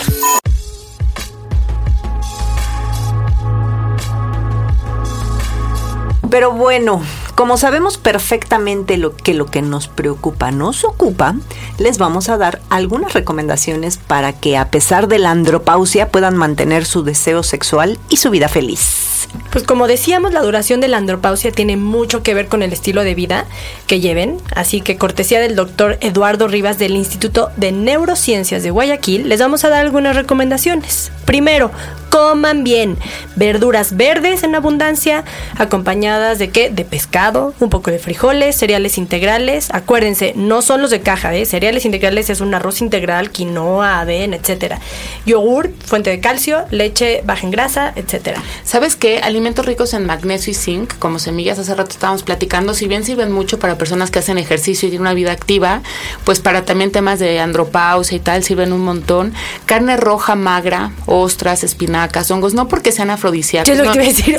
Pero 6.30 6.54
bueno, 6.54 7.02
como 7.42 7.58
sabemos 7.58 7.98
perfectamente 7.98 8.98
lo 8.98 9.16
que 9.16 9.34
lo 9.34 9.48
que 9.48 9.64
nos 9.64 9.88
preocupa 9.88 10.52
nos 10.52 10.84
ocupa, 10.84 11.34
les 11.80 11.98
vamos 11.98 12.30
a 12.30 12.38
dar 12.38 12.62
algunas 12.70 13.16
recomendaciones 13.16 13.98
para 13.98 14.32
que 14.32 14.58
a 14.58 14.70
pesar 14.70 15.08
de 15.08 15.18
la 15.18 15.32
andropausia 15.32 16.10
puedan 16.10 16.38
mantener 16.38 16.86
su 16.86 17.02
deseo 17.02 17.42
sexual 17.42 17.98
y 18.10 18.18
su 18.18 18.30
vida 18.30 18.48
feliz. 18.48 19.28
Pues 19.52 19.64
como 19.64 19.88
decíamos, 19.88 20.34
la 20.34 20.44
duración 20.44 20.82
de 20.82 20.88
la 20.88 20.98
andropausia 20.98 21.52
tiene 21.52 21.78
mucho 21.78 22.22
que 22.22 22.36
ver 22.36 22.48
con 22.48 22.62
el 22.62 22.74
estilo 22.74 23.04
de 23.04 23.16
vida 23.16 23.48
que 23.88 24.00
lleven, 24.00 24.38
así 24.56 24.82
que 24.82 24.98
cortesía 24.98 25.40
del 25.40 25.56
doctor 25.56 25.98
Eduardo 26.02 26.48
Rivas 26.48 26.78
del 26.78 26.96
Instituto 26.96 27.50
de 27.58 27.72
Neurociencias 27.72 28.62
de 28.62 28.70
Guayaquil, 28.70 29.28
les 29.30 29.40
vamos 29.40 29.66
a 29.66 29.70
dar 29.70 29.82
algunas 29.82 30.16
recomendaciones. 30.16 31.12
Primero, 31.26 31.72
coman 32.12 32.64
bien. 32.64 32.98
Verduras 33.36 33.96
verdes 33.96 34.44
en 34.44 34.54
abundancia, 34.54 35.24
acompañadas 35.58 36.38
de 36.38 36.50
qué? 36.50 36.70
De 36.70 36.84
pescado, 36.84 37.31
un 37.60 37.70
poco 37.70 37.92
de 37.92 38.00
frijoles, 38.00 38.56
cereales 38.56 38.98
integrales. 38.98 39.70
Acuérdense, 39.72 40.34
no 40.36 40.62
son 40.62 40.82
los 40.82 40.90
de 40.90 41.02
caja, 41.02 41.34
¿eh? 41.36 41.46
Cereales 41.46 41.86
integrales 41.86 42.30
es 42.30 42.42
un 42.42 42.54
arroz 42.54 42.82
integral, 42.82 43.32
quinoa, 43.32 44.00
avena, 44.00 44.36
etcétera. 44.36 44.80
Yogur, 45.26 45.72
fuente 45.86 46.10
de 46.10 46.20
calcio, 46.20 46.66
leche 46.72 47.22
baja 47.26 47.46
en 47.46 47.52
grasa, 47.52 47.94
etcétera. 47.96 48.42
¿Sabes 48.64 48.96
qué? 48.96 49.20
Alimentos 49.20 49.66
ricos 49.66 49.94
en 49.94 50.06
magnesio 50.06 50.52
y 50.52 50.56
zinc, 50.56 50.98
como 51.00 51.20
semillas, 51.20 51.60
hace 51.60 51.76
rato 51.76 51.92
estábamos 51.92 52.24
platicando, 52.24 52.74
si 52.74 52.88
bien 52.88 53.04
sirven 53.04 53.32
mucho 53.32 53.60
para 53.60 53.78
personas 53.78 54.12
que 54.12 54.20
hacen 54.20 54.38
ejercicio 54.38 54.88
y 54.88 54.92
tienen 54.92 55.02
una 55.02 55.14
vida 55.14 55.32
activa, 55.32 55.82
pues 56.24 56.40
para 56.40 56.66
también 56.66 56.92
temas 56.92 57.20
de 57.20 57.40
andropausia 57.40 58.16
y 58.16 58.20
tal, 58.20 58.44
sirven 58.44 58.74
un 58.74 58.82
montón. 58.82 59.34
Carne 59.66 59.98
roja 59.98 60.36
magra, 60.36 60.92
ostras, 61.06 61.64
espinacas, 61.64 62.30
hongos, 62.32 62.54
no 62.54 62.68
porque 62.68 62.92
sean 62.92 63.10
afrodisíacos. 63.10 63.68
Yo 63.68 63.76
lo 63.76 63.92
que 63.92 63.98
iba 63.98 64.04
a 64.04 64.08
decir, 64.08 64.38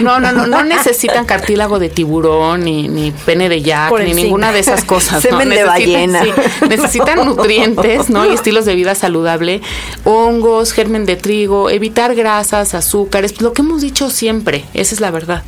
no, 0.00 0.20
no, 0.20 0.32
no, 0.32 0.46
no, 0.46 0.64
necesitan 0.64 1.24
cartílago 1.24 1.78
de 1.78 1.89
tiburón, 1.90 2.64
ni, 2.64 2.88
ni 2.88 3.12
pene 3.12 3.48
de 3.48 3.62
yak, 3.62 3.92
ni 4.00 4.14
ninguna 4.14 4.52
de 4.52 4.60
esas 4.60 4.84
cosas. 4.84 5.22
Semen 5.22 5.50
de 5.50 5.64
ballena. 5.64 6.22
necesitan 6.68 7.24
nutrientes, 7.24 8.10
¿no? 8.10 8.30
Y 8.30 8.34
estilos 8.34 8.64
de 8.64 8.74
vida 8.74 8.94
saludable, 8.94 9.60
hongos, 10.04 10.72
germen 10.72 11.06
de 11.06 11.16
trigo, 11.16 11.70
evitar 11.70 12.14
grasas, 12.14 12.74
azúcares, 12.74 13.40
lo 13.40 13.52
que 13.52 13.62
hemos 13.62 13.82
dicho 13.82 14.10
siempre, 14.10 14.64
esa 14.74 14.94
es 14.94 15.00
la 15.00 15.10
verdad. 15.10 15.42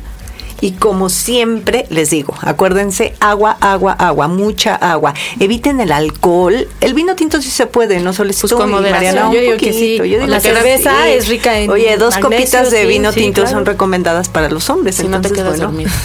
Y 0.63 0.71
como 0.71 1.09
siempre 1.09 1.85
les 1.89 2.09
digo, 2.09 2.33
acuérdense, 2.39 3.15
agua, 3.19 3.57
agua, 3.59 3.91
agua, 3.99 4.29
mucha 4.29 4.75
agua. 4.75 5.13
Eviten 5.37 5.81
el 5.81 5.91
alcohol. 5.91 6.69
El 6.79 6.93
vino 6.93 7.17
tinto 7.17 7.41
sí 7.41 7.49
se 7.49 7.65
puede, 7.67 7.99
no 7.99 8.13
solo 8.13 8.31
pues 8.39 8.53
como 8.53 8.79
Mariana, 8.79 9.29
yo 9.33 9.41
digo 9.41 9.57
que 9.57 9.73
sí. 9.73 9.97
la 10.25 10.39
cerveza 10.39 11.09
es 11.09 11.27
rica 11.27 11.59
en 11.59 11.69
Oye, 11.69 11.97
dos 11.97 12.15
copitas 12.17 12.71
de 12.71 12.85
vino 12.85 13.11
tinto 13.11 13.45
son 13.45 13.65
recomendadas 13.65 14.29
para 14.29 14.49
los 14.49 14.69
hombres. 14.69 14.95
Si 14.95 15.09
no 15.09 15.19
te 15.19 15.33
quedas 15.33 15.59
dormido. 15.59 15.91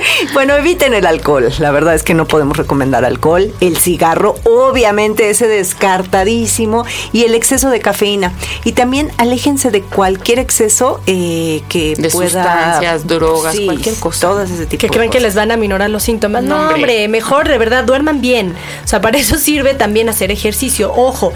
bueno, 0.34 0.54
eviten 0.54 0.94
el 0.94 1.06
alcohol. 1.06 1.52
La 1.58 1.70
verdad 1.70 1.94
es 1.94 2.02
que 2.02 2.14
no 2.14 2.26
podemos 2.26 2.56
recomendar 2.56 3.04
alcohol. 3.04 3.52
El 3.60 3.76
cigarro, 3.76 4.36
obviamente, 4.44 5.30
ese 5.30 5.48
descartadísimo. 5.48 6.84
Y 7.12 7.24
el 7.24 7.34
exceso 7.34 7.70
de 7.70 7.80
cafeína. 7.80 8.32
Y 8.64 8.72
también 8.72 9.10
aléjense 9.18 9.70
de 9.70 9.82
cualquier 9.82 10.38
exceso 10.38 11.00
eh, 11.06 11.62
que 11.68 11.94
de 11.94 12.10
pueda. 12.10 12.30
Sustancias, 12.30 13.06
drogas, 13.06 13.56
cualquier 13.64 13.94
cosa. 13.96 14.28
Todas 14.28 14.50
ese 14.50 14.66
tipo 14.66 14.80
Que 14.80 14.88
creen 14.88 15.10
que 15.10 15.20
les 15.20 15.34
van 15.34 15.50
a 15.50 15.56
minorar 15.56 15.90
los 15.90 16.02
síntomas. 16.02 16.44
No, 16.44 16.70
hombre, 16.70 17.08
mejor 17.08 17.48
de 17.48 17.58
verdad, 17.58 17.84
duerman 17.84 18.20
bien. 18.20 18.54
O 18.84 18.88
sea, 18.88 19.00
para 19.00 19.18
eso 19.18 19.36
sirve 19.38 19.74
también 19.74 20.08
hacer 20.08 20.30
ejercicio. 20.30 20.92
Ojo 20.94 21.32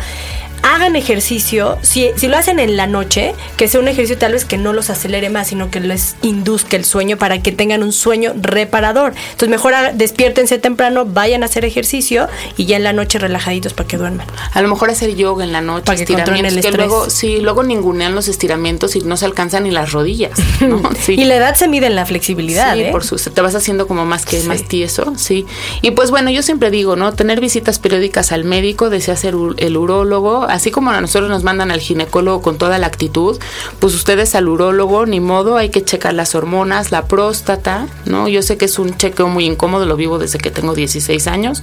hagan 0.67 0.97
ejercicio, 0.97 1.79
si, 1.83 2.11
si 2.17 2.27
lo 2.27 2.37
hacen 2.37 2.59
en 2.59 2.77
la 2.77 2.89
noche, 2.89 3.35
que 3.57 3.69
sea 3.69 3.81
un 3.81 3.87
ejercicio 3.87 4.19
tal 4.19 4.33
vez 4.33 4.45
que 4.45 4.59
no 4.59 4.73
los 4.73 4.91
acelere 4.91 5.31
más, 5.31 5.49
sino 5.49 5.71
que 5.71 5.79
les 5.79 6.17
induzca 6.23 6.77
el 6.77 6.85
sueño 6.85 7.17
para 7.19 7.41
que 7.41 7.53
tengan 7.53 7.85
un 7.85 7.93
sueño 7.93 8.33
reparador. 8.35 9.15
Entonces 9.31 9.49
mejor 9.49 9.75
despiértense 9.95 10.59
temprano, 10.59 11.05
vayan 11.05 11.45
a 11.45 11.47
hacer 11.47 11.65
ejercicio 11.65 12.29
y 12.57 12.67
ya 12.67 12.77
en 12.77 12.83
la 12.83 12.93
noche 12.93 13.21
relajaditos 13.21 13.75
para 13.75 13.87
que 13.87 13.97
duerman. 13.97 14.27
A 14.53 14.61
lo 14.61 14.69
mejor 14.69 14.91
hacer 14.91 15.15
yoga 15.15 15.45
en 15.45 15.53
la 15.53 15.61
noche, 15.61 15.85
para 15.85 15.97
que 15.97 16.03
estiramientos, 16.03 16.57
el 16.57 16.63
que 16.63 16.73
luego, 16.73 17.11
sí, 17.11 17.41
luego 17.41 17.63
ningunean 17.63 18.17
los 18.17 18.27
estiramientos 18.27 18.97
y 18.97 19.01
no 19.03 19.17
se 19.17 19.25
alcanzan 19.25 19.65
ni 19.65 19.71
las 19.71 19.93
rodillas. 19.93 20.33
Y 21.09 21.25
la 21.25 21.37
edad 21.37 21.55
se 21.55 21.69
mide 21.69 21.87
en 21.87 21.95
la 21.95 22.05
flexibilidad. 22.05 22.75
Sí, 22.75 22.83
¿eh? 22.83 22.89
por 22.91 23.05
su, 23.05 23.17
te 23.17 23.41
vas 23.41 23.55
haciendo 23.55 23.87
como 23.87 24.05
más 24.05 24.27
que 24.27 24.43
más 24.43 24.65
tieso, 24.65 25.15
sí. 25.17 25.47
Y 25.83 25.93
pues 25.93 26.11
bueno, 26.11 26.31
yo 26.31 26.43
siempre 26.43 26.71
digo, 26.71 26.97
¿no? 26.97 27.13
Tener 27.13 27.41
visitas 27.41 27.79
periódicas 27.79 28.33
al 28.33 28.45
médico, 28.45 28.91
desea 28.91 29.17
ser 29.17 29.35
el 29.59 29.77
urólogo, 29.77 30.45
así 30.57 30.71
como 30.71 30.91
a 30.91 31.01
nosotros 31.01 31.31
nos 31.31 31.45
mandan 31.45 31.71
al 31.71 31.81
ginecólogo 31.81 32.43
con 32.43 32.59
toda 32.59 32.79
la 32.79 32.87
actitud, 32.87 33.39
pues 33.79 33.95
ustedes 33.95 34.35
al 34.35 34.49
urólogo, 34.49 35.07
ni 35.07 35.21
modo, 35.21 35.57
hay 35.57 35.69
que 35.69 35.85
checar 35.85 36.15
las 36.15 36.35
hormonas, 36.35 36.91
la 36.91 37.07
próstata, 37.07 37.87
¿no? 38.05 38.29
Yo 38.29 38.43
sé 38.43 38.57
que 38.57 38.65
es 38.65 38.79
un 38.79 38.97
chequeo 38.97 39.29
muy 39.29 39.45
incómodo, 39.45 39.87
lo 39.87 39.97
vivo 39.97 40.19
desde 40.19 40.39
que 40.39 40.51
tengo 40.51 40.75
16 40.75 41.27
años, 41.27 41.63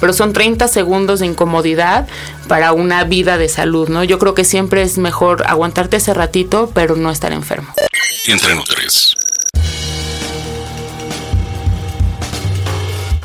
pero 0.00 0.12
son 0.12 0.32
30 0.32 0.68
segundos 0.68 1.20
de 1.20 1.26
incomodidad 1.26 2.06
para 2.46 2.72
una 2.72 3.04
vida 3.04 3.38
de 3.38 3.48
salud, 3.48 3.88
¿no? 3.88 4.04
Yo 4.04 4.18
creo 4.18 4.34
que 4.34 4.44
siempre 4.44 4.82
es 4.82 4.98
mejor 4.98 5.44
aguantarte 5.46 5.96
ese 5.96 6.14
ratito, 6.14 6.70
pero 6.74 6.96
no 6.96 7.10
estar 7.10 7.32
enfermo. 7.32 7.72
Entre. 8.26 8.54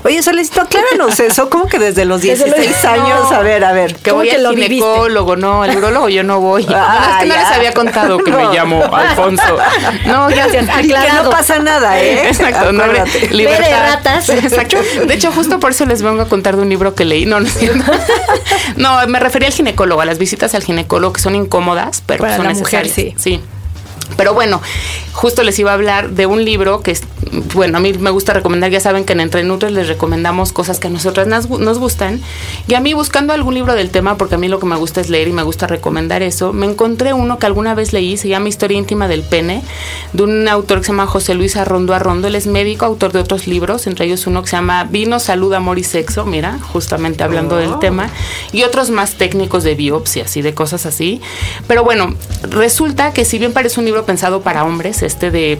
Oye, 0.03 0.23
Solicito, 0.23 0.61
acláranos 0.61 1.19
eso. 1.19 1.49
¿Cómo 1.49 1.67
que 1.67 1.77
desde 1.77 2.05
los 2.05 2.21
16 2.21 2.85
años? 2.85 3.31
a 3.31 3.39
ver, 3.41 3.63
a 3.63 3.73
ver. 3.73 3.95
Que 3.95 4.11
voy 4.11 4.29
al 4.29 4.47
ginecólogo, 4.55 5.35
no, 5.35 5.63
al 5.63 5.75
urologo 5.77 6.09
yo 6.09 6.23
no 6.23 6.39
voy. 6.39 6.65
Ah, 6.81 7.17
es 7.19 7.23
que 7.23 7.29
no 7.29 7.35
les 7.35 7.45
había 7.45 7.73
contado 7.73 8.17
que 8.19 8.31
me 8.31 8.45
llamo 8.45 8.83
Alfonso. 8.93 9.57
No, 10.05 10.27
gracias. 10.27 10.67
Aclarado. 10.69 11.23
no 11.25 11.29
pasa 11.29 11.59
nada, 11.59 12.01
¿eh? 12.01 12.27
Exacto. 12.27 12.71
No, 12.71 12.83
libertad. 13.31 14.23
De 14.25 14.39
Exacto. 14.39 14.77
De 15.05 15.13
hecho, 15.13 15.31
justo 15.31 15.59
por 15.59 15.71
eso 15.71 15.85
les 15.85 16.01
vengo 16.01 16.21
a 16.21 16.29
contar 16.29 16.55
de 16.55 16.61
un 16.61 16.69
libro 16.69 16.95
que 16.95 17.05
leí. 17.05 17.25
No, 17.25 17.39
no, 17.41 17.47
no 18.77 19.07
me 19.07 19.19
refería 19.19 19.47
al 19.49 19.53
ginecólogo, 19.53 20.01
a 20.01 20.05
las 20.05 20.17
visitas 20.17 20.55
al 20.55 20.63
ginecólogo 20.63 21.13
que 21.13 21.21
son 21.21 21.35
incómodas, 21.35 22.01
pero 22.05 22.21
Para 22.21 22.37
son 22.37 22.45
la 22.45 22.53
necesarias. 22.53 22.97
Mujer, 22.97 23.13
sí. 23.17 23.37
sí. 23.37 23.41
Pero 24.17 24.33
bueno, 24.33 24.61
justo 25.13 25.43
les 25.43 25.57
iba 25.59 25.71
a 25.71 25.75
hablar 25.75 26.09
de 26.09 26.25
un 26.25 26.43
libro 26.43 26.81
que, 26.81 26.91
es, 26.91 27.03
bueno, 27.53 27.77
a 27.77 27.81
mí 27.81 27.93
me 27.93 28.09
gusta 28.09 28.33
recomendar, 28.33 28.71
ya 28.71 28.79
saben 28.79 29.05
que 29.05 29.13
en 29.13 29.19
Entre 29.19 29.43
Nutres 29.43 29.71
les 29.71 29.87
recomendamos 29.87 30.51
cosas 30.53 30.79
que 30.79 30.87
a 30.87 30.89
nosotras 30.89 31.27
nos, 31.27 31.49
nos, 31.49 31.77
gustan. 31.77 32.21
Y 32.67 32.73
a 32.73 32.79
mí 32.79 32.93
buscando 32.93 33.33
algún 33.33 33.53
libro 33.53 33.75
del 33.75 33.89
tema, 33.89 34.17
porque 34.17 34.35
a 34.35 34.37
mí 34.37 34.47
lo 34.47 34.59
que 34.59 34.65
me 34.65 34.75
gusta 34.75 35.01
es 35.01 35.09
leer 35.09 35.27
y 35.27 35.31
me 35.31 35.43
gusta 35.43 35.67
recomendar 35.67 36.23
eso, 36.23 36.53
me 36.53 36.65
encontré 36.65 37.13
uno 37.13 37.37
que 37.37 37.45
alguna 37.45 37.75
vez 37.75 37.93
leí, 37.93 38.17
se 38.17 38.27
llama 38.27 38.49
Historia 38.49 38.77
íntima 38.77 39.07
del 39.07 39.23
pene, 39.23 39.63
de 40.13 40.23
un 40.23 40.47
autor 40.47 40.79
que 40.79 40.85
se 40.85 40.91
llama 40.91 41.07
José 41.07 41.35
Luis 41.35 41.55
Arrondo 41.55 41.93
Arrondo. 41.93 42.27
Él 42.27 42.35
es 42.35 42.47
médico, 42.47 42.85
autor 42.85 43.11
de 43.11 43.19
otros 43.19 43.47
libros, 43.47 43.87
entre 43.87 44.05
ellos 44.05 44.25
uno 44.27 44.41
que 44.41 44.49
se 44.49 44.55
llama 44.55 44.85
Vino, 44.85 45.19
Salud, 45.19 45.53
Amor 45.53 45.79
y 45.79 45.83
Sexo, 45.83 46.25
mira, 46.25 46.59
justamente 46.71 47.23
hablando 47.23 47.57
del 47.57 47.73
Oh. 47.73 47.79
tema, 47.79 48.09
y 48.51 48.63
otros 48.63 48.89
más 48.89 49.15
técnicos 49.15 49.63
de 49.63 49.75
biopsias 49.75 50.35
y 50.37 50.41
de 50.41 50.53
cosas 50.53 50.85
así. 50.85 51.21
Pero 51.67 51.83
bueno, 51.83 52.15
resulta 52.49 53.13
que 53.13 53.25
si 53.25 53.37
bien 53.37 53.53
parece 53.53 53.79
un 53.79 53.85
libro 53.85 54.05
pensado 54.05 54.41
para 54.41 54.63
hombres, 54.63 55.03
este 55.03 55.31
de 55.31 55.59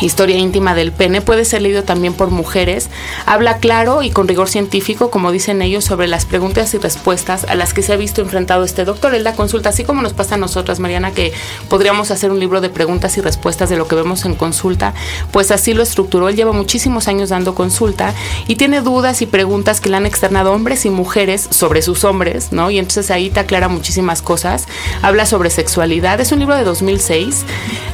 Historia 0.00 0.36
íntima 0.36 0.74
del 0.74 0.92
pene 0.92 1.22
puede 1.22 1.46
ser 1.46 1.62
leído 1.62 1.82
también 1.82 2.12
por 2.12 2.30
mujeres. 2.30 2.90
Habla 3.24 3.58
claro 3.58 4.02
y 4.02 4.10
con 4.10 4.28
rigor 4.28 4.50
científico, 4.50 5.10
como 5.10 5.32
dicen 5.32 5.62
ellos, 5.62 5.84
sobre 5.84 6.06
las 6.06 6.26
preguntas 6.26 6.74
y 6.74 6.78
respuestas 6.78 7.44
a 7.44 7.54
las 7.54 7.72
que 7.72 7.80
se 7.80 7.94
ha 7.94 7.96
visto 7.96 8.20
enfrentado 8.20 8.62
este 8.64 8.84
doctor. 8.84 9.14
Él 9.14 9.24
da 9.24 9.34
consulta, 9.34 9.70
así 9.70 9.84
como 9.84 10.02
nos 10.02 10.12
pasa 10.12 10.34
a 10.34 10.38
nosotras, 10.38 10.80
Mariana, 10.80 11.12
que 11.12 11.32
podríamos 11.70 12.10
hacer 12.10 12.30
un 12.30 12.38
libro 12.38 12.60
de 12.60 12.68
preguntas 12.68 13.16
y 13.16 13.22
respuestas 13.22 13.70
de 13.70 13.78
lo 13.78 13.88
que 13.88 13.94
vemos 13.94 14.26
en 14.26 14.34
consulta. 14.34 14.92
Pues 15.30 15.50
así 15.50 15.72
lo 15.72 15.82
estructuró. 15.82 16.28
Él 16.28 16.36
lleva 16.36 16.52
muchísimos 16.52 17.08
años 17.08 17.30
dando 17.30 17.54
consulta 17.54 18.12
y 18.46 18.56
tiene 18.56 18.82
dudas 18.82 19.22
y 19.22 19.26
preguntas 19.26 19.80
que 19.80 19.88
le 19.88 19.96
han 19.96 20.04
externado 20.04 20.52
hombres 20.52 20.84
y 20.84 20.90
mujeres 20.90 21.48
sobre 21.48 21.80
sus 21.80 22.04
hombres, 22.04 22.52
¿no? 22.52 22.70
Y 22.70 22.78
entonces 22.78 23.10
ahí 23.10 23.30
te 23.30 23.40
aclara 23.40 23.68
muchísimas 23.68 24.20
cosas. 24.20 24.66
Habla 25.00 25.24
sobre 25.24 25.48
sexualidad. 25.48 26.20
Es 26.20 26.32
un 26.32 26.40
libro 26.40 26.54
de 26.54 26.64
2006. 26.64 27.44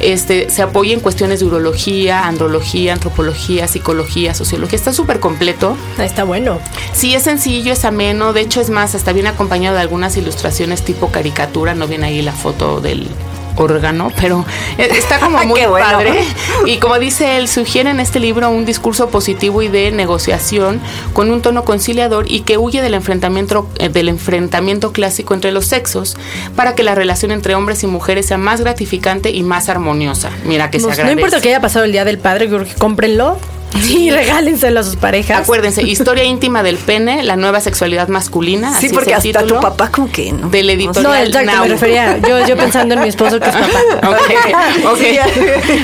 Este, 0.01 0.51
se 0.51 0.63
apoya 0.63 0.95
en 0.95 1.01
cuestiones 1.01 1.39
de 1.39 1.47
urología 1.47 1.92
andrología, 2.11 2.93
antropología, 2.93 3.69
psicología, 3.69 4.35
sociología. 4.35 4.77
Está 4.77 4.93
súper 4.93 5.21
completo. 5.21 5.77
Está 5.99 6.25
bueno. 6.25 6.59
Sí, 6.93 7.15
es 7.15 7.25
sencillo, 7.25 7.73
es 7.73 7.85
ameno. 7.85 8.33
De 8.33 8.41
hecho, 8.41 8.61
es 8.61 8.71
más, 8.71 8.95
hasta 8.95 9.13
viene 9.13 9.29
acompañado 9.29 9.77
de 9.77 9.83
algunas 9.83 10.17
ilustraciones 10.17 10.83
tipo 10.83 11.09
caricatura. 11.11 11.75
No 11.75 11.87
viene 11.87 12.07
ahí 12.07 12.23
la 12.23 12.33
foto 12.33 12.81
del 12.81 13.09
órgano, 13.57 14.11
pero 14.21 14.45
eh, 14.79 14.89
está 14.93 15.19
como 15.19 15.39
muy 15.45 15.61
bueno. 15.67 15.87
padre. 15.87 16.25
Y 16.67 16.79
como 16.79 16.99
dice 16.99 17.37
él, 17.37 17.49
sugiere 17.49 17.91
en 17.91 18.01
este 18.01 18.21
libro 18.21 18.51
un 18.51 18.65
discurso 18.65 19.09
positivo 19.11 19.63
y 19.63 19.69
de 19.69 19.91
negociación 19.91 20.81
con 21.13 21.31
un 21.31 21.43
tono 21.43 21.65
conciliador 21.65 22.25
y 22.31 22.41
que 22.41 22.59
huye 22.59 22.83
del 22.83 22.95
enfrentamiento, 22.95 23.69
eh, 23.79 23.89
del 23.89 24.09
enfrentamiento 24.09 24.93
clásico 24.93 25.35
entre 25.35 25.53
los 25.53 25.67
sexos 25.67 26.17
para 26.57 26.75
que 26.75 26.83
la 26.83 26.95
relación 26.95 27.33
entre 27.33 27.55
hombres 27.55 27.83
y 27.83 27.87
mujeres 27.87 28.27
sea 28.27 28.39
más 28.39 28.61
gratificante 28.61 29.31
y 29.31 29.43
más 29.43 29.69
armoniosa. 29.69 30.31
Mira 30.45 30.71
que 30.71 30.79
se 30.81 30.87
Pues, 30.87 30.99
agradece. 30.99 31.15
no 31.15 31.21
importa 31.21 31.41
que 31.43 31.49
haya 31.49 31.61
pasado 31.61 31.85
el 31.85 31.93
Día 31.93 32.05
del 32.05 32.19
Padre, 32.19 32.49
creo 32.49 32.65
que 32.65 32.75
cómprenlo 32.75 33.39
y 33.88 34.11
regálenselo 34.11 34.81
a 34.81 34.83
sus 34.83 34.97
parejas. 34.97 35.41
Acuérdense, 35.41 35.83
historia 35.83 36.25
íntima 36.25 36.62
del 36.62 36.76
pene, 36.76 37.23
la 37.23 37.37
nueva 37.37 37.61
sexualidad 37.61 38.09
masculina. 38.09 38.71
Sí, 38.79 38.87
así 38.87 38.95
porque 38.95 39.14
hasta 39.14 39.33
tu 39.33 39.38
título 39.47 39.61
papá 39.61 39.91
como 39.91 40.11
que 40.11 40.33
no. 40.33 40.49
Del 40.50 40.67
No, 40.67 40.73
editorial 40.73 41.26
exacto, 41.29 41.50
Now. 41.52 41.62
me 41.62 41.69
refería. 41.69 42.19
Yo, 42.19 42.47
yo 42.47 42.57
pensando 42.57 42.95
en 42.95 43.00
mi 43.02 43.09
esposo 43.09 43.41
que 43.41 43.49
es 43.49 43.55
papá. 43.55 43.79
Ok, 44.11 44.93
ok. 44.93 45.00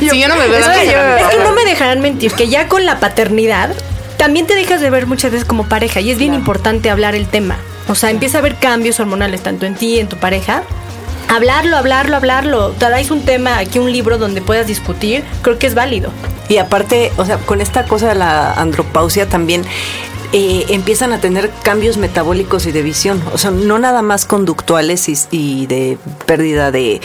Si 0.11 0.21
yo 0.21 0.29
no 0.29 0.37
me 0.37 0.49
veo 0.49 0.59
Es 0.61 0.67
que, 0.69 0.93
cara. 0.93 1.21
es 1.21 1.27
que 1.29 1.39
no 1.43 1.53
me 1.53 1.65
dejarán 1.65 2.01
mentir, 2.01 2.33
que 2.33 2.49
ya 2.49 2.69
con 2.69 2.85
la 2.87 3.01
paternidad 3.01 3.71
también 4.17 4.47
te 4.47 4.55
dejas 4.55 4.81
de 4.81 4.91
ver 4.91 5.07
muchas 5.07 5.31
veces 5.31 5.47
como 5.47 5.69
pareja 5.69 6.01
y 6.01 6.11
es 6.11 6.19
bien 6.19 6.35
importante 6.35 6.91
hablar 6.91 7.15
el 7.15 7.27
tema. 7.29 7.57
O 7.89 7.95
sea, 7.95 8.11
empieza 8.11 8.39
a 8.39 8.41
haber 8.41 8.57
cambios 8.57 8.99
hormonales 9.01 9.43
tanto 9.43 9.65
en 9.65 9.75
ti 9.77 9.95
y 9.95 9.99
en 10.01 10.09
tu 10.09 10.17
pareja. 10.17 10.63
Hablarlo, 11.29 11.77
hablarlo, 11.77 12.17
hablarlo. 12.17 12.71
Tradáis 12.73 13.11
un 13.11 13.23
tema, 13.23 13.59
aquí 13.59 13.79
un 13.79 13.93
libro 13.93 14.19
donde 14.19 14.41
puedas 14.43 14.67
discutir, 14.67 15.23
creo 15.43 15.59
que 15.59 15.67
es 15.67 15.75
válido. 15.75 16.11
Y 16.49 16.59
aparte, 16.59 17.13
o 17.17 17.25
sea, 17.25 17.39
con 17.39 17.61
esta 17.61 17.85
cosa 17.85 18.09
de 18.09 18.15
la 18.15 18.53
andropausia 18.55 19.29
también 19.29 19.65
eh, 20.35 20.67
empiezan 20.69 21.15
a 21.15 21.21
tener 21.23 21.51
cambios 21.63 21.97
metabólicos 21.97 22.67
y 22.67 22.73
de 22.73 22.83
visión. 22.83 23.23
O 23.33 23.39
sea, 23.39 23.51
no 23.51 23.79
nada 23.79 24.03
más 24.03 24.27
conductuales 24.27 25.09
y, 25.31 25.67
de 25.67 25.97
pérdida 26.27 26.71
de, 26.71 27.01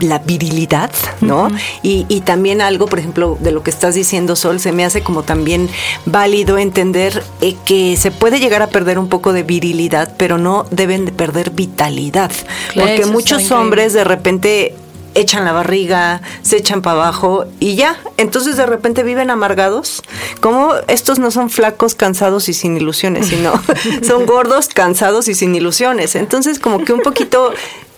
la 0.00 0.18
virilidad, 0.20 0.90
¿no? 1.20 1.50
y, 1.82 2.06
y, 2.08 2.22
también 2.22 2.62
algo, 2.62 2.86
por 2.86 2.98
ejemplo, 3.00 3.36
de 3.38 3.52
lo 3.52 3.62
que 3.62 3.68
estás 3.68 3.94
diciendo, 3.94 4.34
Sol, 4.34 4.60
se 4.60 4.72
me 4.72 4.82
hace 4.82 5.02
como 5.02 5.24
también 5.24 5.68
válido 6.06 6.56
entender 6.56 7.22
eh, 7.42 7.54
que 7.66 7.98
se 7.98 8.10
puede 8.10 8.40
llegar 8.40 8.62
a 8.62 8.68
perder 8.68 8.98
un 8.98 9.10
poco 9.10 9.34
de 9.34 9.42
virilidad, 9.42 10.14
pero 10.16 10.38
no 10.38 10.64
deben 10.70 11.04
de 11.04 11.12
perder 11.12 11.50
vitalidad. 11.50 12.32
porque 12.74 13.04
muchos 13.04 13.50
hombres 13.50 13.92
de 13.92 14.04
repente 14.04 14.74
echan 15.14 15.44
la 15.44 15.52
barriga, 15.52 16.22
se 16.42 16.56
echan 16.56 16.82
para 16.82 16.96
abajo 16.96 17.46
y 17.60 17.76
ya. 17.76 17.98
Entonces 18.16 18.56
de 18.56 18.66
repente 18.66 19.02
viven 19.02 19.30
amargados. 19.30 20.02
Como 20.40 20.74
estos 20.88 21.18
no 21.18 21.30
son 21.30 21.50
flacos, 21.50 21.94
cansados 21.94 22.48
y 22.48 22.54
sin 22.54 22.76
ilusiones, 22.76 23.28
sino 23.28 23.52
son 24.02 24.26
gordos, 24.26 24.68
cansados 24.68 25.28
y 25.28 25.34
sin 25.34 25.54
ilusiones. 25.54 26.14
Entonces 26.16 26.58
como 26.58 26.84
que 26.84 26.92
un 26.92 27.00
poquito 27.00 27.52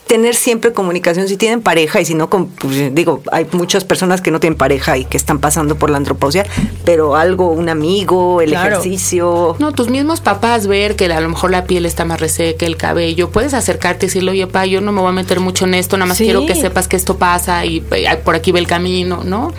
tener 0.07 0.37
siempre 0.37 0.73
comunicación 0.73 1.27
si 1.29 1.37
tienen 1.37 1.61
pareja 1.61 2.01
y 2.01 2.05
si 2.05 2.15
no, 2.15 2.31
pues, 2.31 2.95
digo, 2.95 3.23
hay 3.33 3.47
muchas 3.53 3.85
personas 3.85 4.21
que 4.21 4.31
no 4.31 4.39
tienen 4.39 4.57
pareja 4.57 4.97
y 4.97 5.05
que 5.05 5.17
están 5.17 5.41
pasando 5.41 5.77
por 5.77 5.91
la 5.91 5.97
andropausia, 5.97 6.47
pero 6.85 7.17
algo, 7.17 7.51
un 7.51 7.69
amigo, 7.69 8.41
el 8.41 8.53
ejercicio. 8.53 9.57
No, 9.59 9.73
tus 9.73 9.89
mismos 9.89 10.21
papás 10.21 10.69
ver 10.69 10.95
que 10.95 11.07
a 11.07 11.21
lo 11.21 11.29
mejor 11.29 11.51
la 11.51 11.65
piel 11.65 11.87
está 11.87 12.05
más 12.05 12.21
reseca, 12.21 12.67
el 12.67 12.77
cabello, 12.77 13.31
puedes 13.31 13.53
acercarte 13.53 14.07
y 14.07 14.09
decirle, 14.09 14.31
oye, 14.31 14.47
pa, 14.47 14.65
yo 14.65 14.81
no 14.81 14.93
me 14.93 15.01
voy 15.01 15.09
a 15.09 15.13
meter 15.13 15.41
mucho 15.41 15.65
en 15.65 15.75
esto, 15.75 15.97
nada 15.97 16.09
más 16.09 16.19
quiero 16.19 16.47
que 16.47 16.55
sepas 16.55 16.87
que 16.87 16.97
esto 16.97 17.19
pasa 17.19 17.65
y 17.65 17.85
eh, 17.91 18.17
por 18.25 18.37
aquí 18.37 18.53
ve 18.53 18.61
el 18.61 18.67
camino, 18.69 19.23
¿no? 19.25 19.53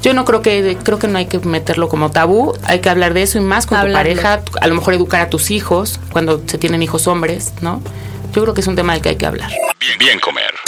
Yo 0.00 0.14
no 0.14 0.24
creo 0.24 0.42
que 0.42 0.76
creo 0.80 1.00
que 1.00 1.08
no 1.08 1.18
hay 1.18 1.26
que 1.26 1.40
meterlo 1.40 1.88
como 1.88 2.12
tabú, 2.12 2.52
hay 2.62 2.78
que 2.78 2.88
hablar 2.88 3.14
de 3.14 3.22
eso 3.22 3.38
y 3.38 3.40
más 3.40 3.66
con 3.66 3.80
tu 3.80 3.92
pareja, 3.92 4.42
a 4.60 4.66
lo 4.68 4.76
mejor 4.76 4.94
educar 4.94 5.20
a 5.22 5.28
tus 5.28 5.50
hijos 5.50 5.98
cuando 6.12 6.40
se 6.46 6.56
tienen 6.56 6.84
hijos 6.84 7.08
hombres, 7.08 7.52
¿no? 7.62 7.82
Yo 8.32 8.42
creo 8.42 8.54
que 8.54 8.60
es 8.60 8.66
un 8.68 8.76
tema 8.76 8.92
del 8.92 9.02
que 9.02 9.08
hay 9.08 9.16
que 9.16 9.26
hablar. 9.26 9.50
Bien 9.98 10.20
comer. 10.20 10.67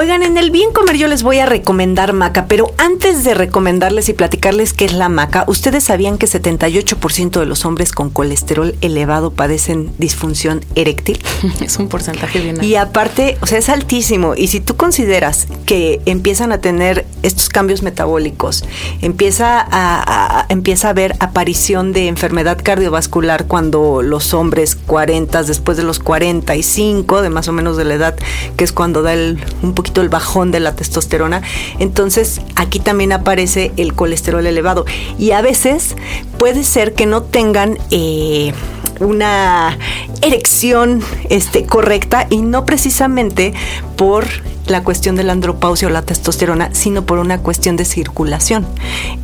Oigan, 0.00 0.22
en 0.22 0.38
el 0.38 0.50
bien 0.50 0.72
comer 0.72 0.96
yo 0.96 1.08
les 1.08 1.22
voy 1.22 1.40
a 1.40 1.46
recomendar 1.46 2.14
maca, 2.14 2.46
pero 2.46 2.72
antes 2.78 3.22
de 3.22 3.34
recomendarles 3.34 4.08
y 4.08 4.14
platicarles 4.14 4.72
qué 4.72 4.86
es 4.86 4.94
la 4.94 5.10
maca, 5.10 5.44
¿ustedes 5.46 5.84
sabían 5.84 6.16
que 6.16 6.24
78% 6.24 7.38
de 7.38 7.44
los 7.44 7.66
hombres 7.66 7.92
con 7.92 8.08
colesterol 8.08 8.74
elevado 8.80 9.30
padecen 9.30 9.92
disfunción 9.98 10.64
eréctil? 10.74 11.22
Es 11.60 11.76
un 11.76 11.88
porcentaje 11.88 12.40
bien 12.40 12.54
alto. 12.54 12.66
Y 12.66 12.76
aparte, 12.76 13.36
o 13.42 13.46
sea, 13.46 13.58
es 13.58 13.68
altísimo. 13.68 14.32
Y 14.34 14.48
si 14.48 14.60
tú 14.60 14.74
consideras 14.74 15.46
que 15.66 16.00
empiezan 16.06 16.52
a 16.52 16.62
tener 16.62 17.04
estos 17.22 17.50
cambios 17.50 17.82
metabólicos, 17.82 18.64
empieza 19.02 19.62
a, 19.70 20.46
empieza 20.48 20.88
a 20.88 20.90
haber 20.92 21.14
aparición 21.20 21.92
de 21.92 22.08
enfermedad 22.08 22.58
cardiovascular 22.62 23.44
cuando 23.44 24.00
los 24.00 24.32
hombres 24.32 24.76
40, 24.76 25.42
después 25.42 25.76
de 25.76 25.82
los 25.82 25.98
45, 25.98 27.20
de 27.20 27.28
más 27.28 27.48
o 27.48 27.52
menos 27.52 27.76
de 27.76 27.84
la 27.84 27.94
edad, 27.94 28.16
que 28.56 28.64
es 28.64 28.72
cuando 28.72 29.02
da 29.02 29.12
el, 29.12 29.38
un 29.62 29.74
poquito 29.74 29.89
el 29.96 30.08
bajón 30.08 30.50
de 30.50 30.60
la 30.60 30.74
testosterona. 30.74 31.42
Entonces 31.78 32.40
aquí 32.56 32.78
también 32.78 33.12
aparece 33.12 33.72
el 33.76 33.94
colesterol 33.94 34.46
elevado. 34.46 34.84
Y 35.18 35.32
a 35.32 35.42
veces 35.42 35.96
puede 36.38 36.64
ser 36.64 36.94
que 36.94 37.06
no 37.06 37.22
tengan 37.22 37.78
eh, 37.90 38.52
una 39.00 39.76
erección 40.22 41.02
este, 41.28 41.64
correcta 41.64 42.26
y 42.30 42.42
no 42.42 42.64
precisamente 42.64 43.54
por 43.96 44.26
la 44.66 44.84
cuestión 44.84 45.16
de 45.16 45.24
la 45.24 45.32
andropausia 45.32 45.88
o 45.88 45.90
la 45.90 46.02
testosterona, 46.02 46.74
sino 46.74 47.04
por 47.04 47.18
una 47.18 47.38
cuestión 47.38 47.76
de 47.76 47.84
circulación. 47.84 48.66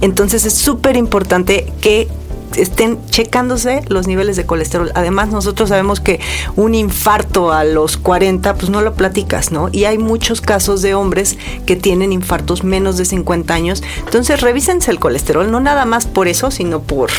Entonces 0.00 0.44
es 0.44 0.54
súper 0.54 0.96
importante 0.96 1.72
que 1.80 2.08
estén 2.56 2.98
checándose 3.06 3.82
los 3.88 4.06
niveles 4.06 4.36
de 4.36 4.46
colesterol. 4.46 4.90
Además, 4.94 5.28
nosotros 5.28 5.68
sabemos 5.68 6.00
que 6.00 6.20
un 6.56 6.74
infarto 6.74 7.52
a 7.52 7.64
los 7.64 7.96
40, 7.96 8.54
pues 8.54 8.70
no 8.70 8.82
lo 8.82 8.94
platicas, 8.94 9.52
¿no? 9.52 9.68
Y 9.72 9.84
hay 9.84 9.98
muchos 9.98 10.40
casos 10.40 10.82
de 10.82 10.94
hombres 10.94 11.36
que 11.66 11.76
tienen 11.76 12.12
infartos 12.12 12.64
menos 12.64 12.96
de 12.96 13.04
50 13.04 13.52
años. 13.54 13.82
Entonces, 13.98 14.40
revísense 14.40 14.90
el 14.90 14.98
colesterol, 14.98 15.50
no 15.50 15.60
nada 15.60 15.84
más 15.84 16.06
por 16.06 16.28
eso, 16.28 16.50
sino 16.50 16.80
por, 16.80 17.10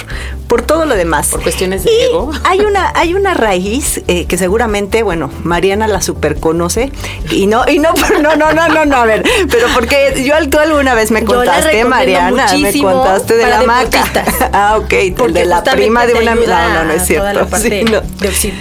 por 0.48 0.62
todo 0.62 0.86
lo 0.86 0.96
demás. 0.96 1.30
Por 1.30 1.44
cuestiones 1.44 1.84
de 1.84 2.06
ego. 2.06 2.32
Hay 2.44 2.60
una, 2.62 2.92
hay 2.96 3.14
una 3.14 3.34
raíz 3.34 4.02
eh, 4.08 4.26
que 4.26 4.38
seguramente, 4.38 5.04
bueno, 5.04 5.30
Mariana 5.44 5.88
la 5.88 6.02
super 6.02 6.40
conoce. 6.40 6.92
Y 7.32 7.48
no, 7.48 7.68
y 7.68 7.80
no, 7.80 7.94
no, 8.22 8.36
no, 8.36 8.54
no, 8.54 8.68
no, 8.68 8.86
no, 8.86 8.96
a 8.96 9.06
ver, 9.06 9.24
pero 9.50 9.68
porque 9.74 10.24
yo 10.26 10.36
tú 10.50 10.60
alguna 10.60 10.94
vez 10.94 11.12
me 11.12 11.24
contaste, 11.24 11.84
Mariana, 11.84 12.48
me 12.58 12.74
contaste 12.80 13.36
de 13.36 13.48
la 13.48 13.64
maca. 13.64 14.06
ah, 14.54 14.78
ok 14.78 14.94
de 15.26 15.46
la 15.46 15.64
prima 15.64 16.06
de 16.06 16.14
una 16.16 16.32
amiga. 16.34 16.68
No, 16.74 16.84
no, 16.86 16.94
es 16.94 17.06
cierto. 17.06 17.46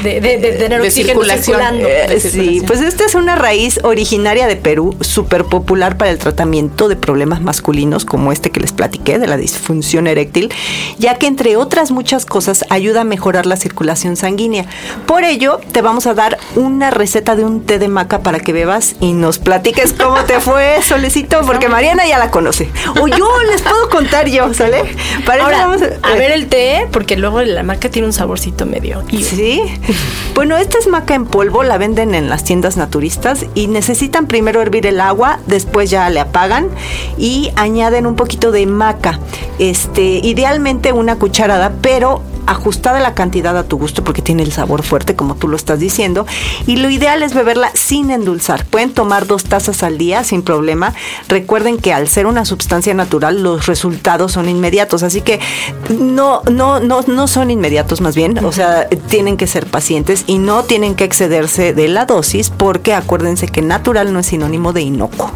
de, 0.03 0.57
tener 0.59 0.81
oxígeno 0.81 1.23
circulando. 1.25 1.87
Eh, 1.87 2.21
sí, 2.21 2.63
pues 2.67 2.81
esta 2.81 3.05
es 3.05 3.15
una 3.15 3.37
raíz 3.37 3.81
originaria 3.83 4.47
de 4.47 4.57
Perú, 4.57 4.97
súper 5.01 5.45
popular 5.45 5.97
para 5.97 6.11
el 6.11 6.19
tratamiento 6.19 6.89
de 6.89 6.97
problemas 6.97 7.41
masculinos 7.41 8.05
como 8.05 8.33
este 8.33 8.51
que 8.51 8.61
les 8.61 8.73
platiqué, 8.73 9.19
de 9.19 9.27
la 9.27 9.37
disfunción 9.37 10.07
eréctil, 10.07 10.53
ya 10.99 11.17
que 11.17 11.27
entre 11.27 11.57
otras 11.57 11.91
muchas 11.91 12.27
cosas 12.27 12.65
ayuda 12.71 13.03
a 13.03 13.05
mejorar 13.05 13.47
la 13.47 13.57
circulación 13.57 14.17
sanguínea. 14.17 14.67
Por 15.07 15.25
ello, 15.25 15.61
te 15.73 15.83
vamos 15.83 16.07
a 16.07 16.15
dar 16.15 16.39
una 16.55 16.91
receta 16.91 17.37
de 17.37 17.45
un 17.45 17.65
té 17.65 17.79
de 17.79 17.89
maca 17.89 18.21
para 18.21 18.41
que 18.41 18.53
bebas 18.53 18.97
y 19.01 19.13
nos 19.13 19.39
platiques 19.39 19.93
cómo 19.93 20.25
te 20.25 20.41
fue, 20.41 20.83
Solecito, 20.87 21.41
porque 21.47 21.69
Mariana 21.69 22.07
ya 22.07 22.19
la 22.19 22.31
conoce. 22.31 22.71
O 23.01 23.09
yo 23.09 23.29
les 23.51 23.63
puedo 23.63 23.89
contar 23.89 24.29
yo, 24.29 24.53
¿sale? 24.55 24.83
Para 25.25 25.45
vamos 25.45 25.83
a, 25.83 26.09
a 26.09 26.15
ver 26.15 26.33
el 26.33 26.46
porque 26.93 27.17
luego 27.17 27.43
la 27.43 27.63
maca 27.63 27.89
tiene 27.89 28.07
un 28.07 28.13
saborcito 28.13 28.67
medio. 28.67 29.03
Sí. 29.11 29.63
bueno, 30.35 30.57
esta 30.57 30.79
es 30.79 30.87
maca 30.87 31.15
en 31.15 31.27
polvo, 31.27 31.63
la 31.63 31.79
venden 31.79 32.15
en 32.15 32.29
las 32.29 32.45
tiendas 32.45 32.77
naturistas 32.77 33.47
y 33.55 33.67
necesitan 33.67 34.27
primero 34.27 34.63
hervir 34.63 34.87
el 34.87 35.01
agua, 35.01 35.41
después 35.47 35.91
ya 35.91 36.09
le 36.11 36.21
apagan 36.21 36.69
y 37.19 37.51
añaden 37.57 38.07
un 38.07 38.17
poquito 38.17 38.51
de 38.51 38.67
maca. 38.67 39.19
Este, 39.59 40.03
idealmente 40.03 40.93
una 40.93 41.17
cucharada, 41.17 41.73
pero 41.81 42.23
ajustada 42.47 43.01
la 43.01 43.15
cantidad 43.15 43.57
a 43.57 43.65
tu 43.65 43.79
gusto 43.79 44.05
porque 44.05 44.23
tiene 44.23 44.43
el 44.43 44.53
sabor 44.53 44.83
fuerte 44.83 45.17
como 45.17 45.35
tú 45.35 45.49
lo 45.49 45.57
estás 45.57 45.81
diciendo 45.81 46.27
y 46.67 46.77
lo 46.77 46.91
ideal 46.91 47.23
es 47.23 47.35
beberla 47.35 47.71
sin 47.75 48.11
endulzar. 48.11 48.65
Pueden 48.65 48.93
tomar 48.93 49.27
dos 49.27 49.45
tazas 49.45 49.83
al 49.83 49.99
día 49.99 50.25
sin 50.25 50.43
problema. 50.43 50.95
Recuerden 51.29 51.79
que 51.79 51.93
al 51.93 52.09
ser 52.09 52.27
una 52.27 52.45
sustancia 52.45 52.95
natural 52.95 53.43
los 53.43 53.67
resultados 53.67 54.33
son 54.33 54.49
inmediatos, 54.49 55.03
así 55.03 55.21
que 55.21 55.41
no 55.99 56.43
no 56.51 56.81
no 56.81 57.03
no 57.03 57.29
son 57.29 57.51
inmediatos 57.51 58.01
más 58.01 58.15
bien, 58.15 58.45
o 58.45 58.53
sea, 58.53 58.89
tienen 59.09 59.37
que 59.37 59.47
ser 59.47 59.67
pacientes 59.67 60.25
y 60.27 60.39
no 60.39 60.65
tienen 60.65 60.95
que 60.95 61.05
excederse 61.05 61.73
de 61.73 61.89
la 61.89 62.07
dosis 62.07 62.51
porque 62.51 62.95
acuérdense 62.95 63.49
que 63.49 63.63
natural 63.63 64.13
no 64.13 64.21
es 64.21 64.27
sinónimo 64.27 64.73
de 64.73 64.83
inocuo. 64.83 65.31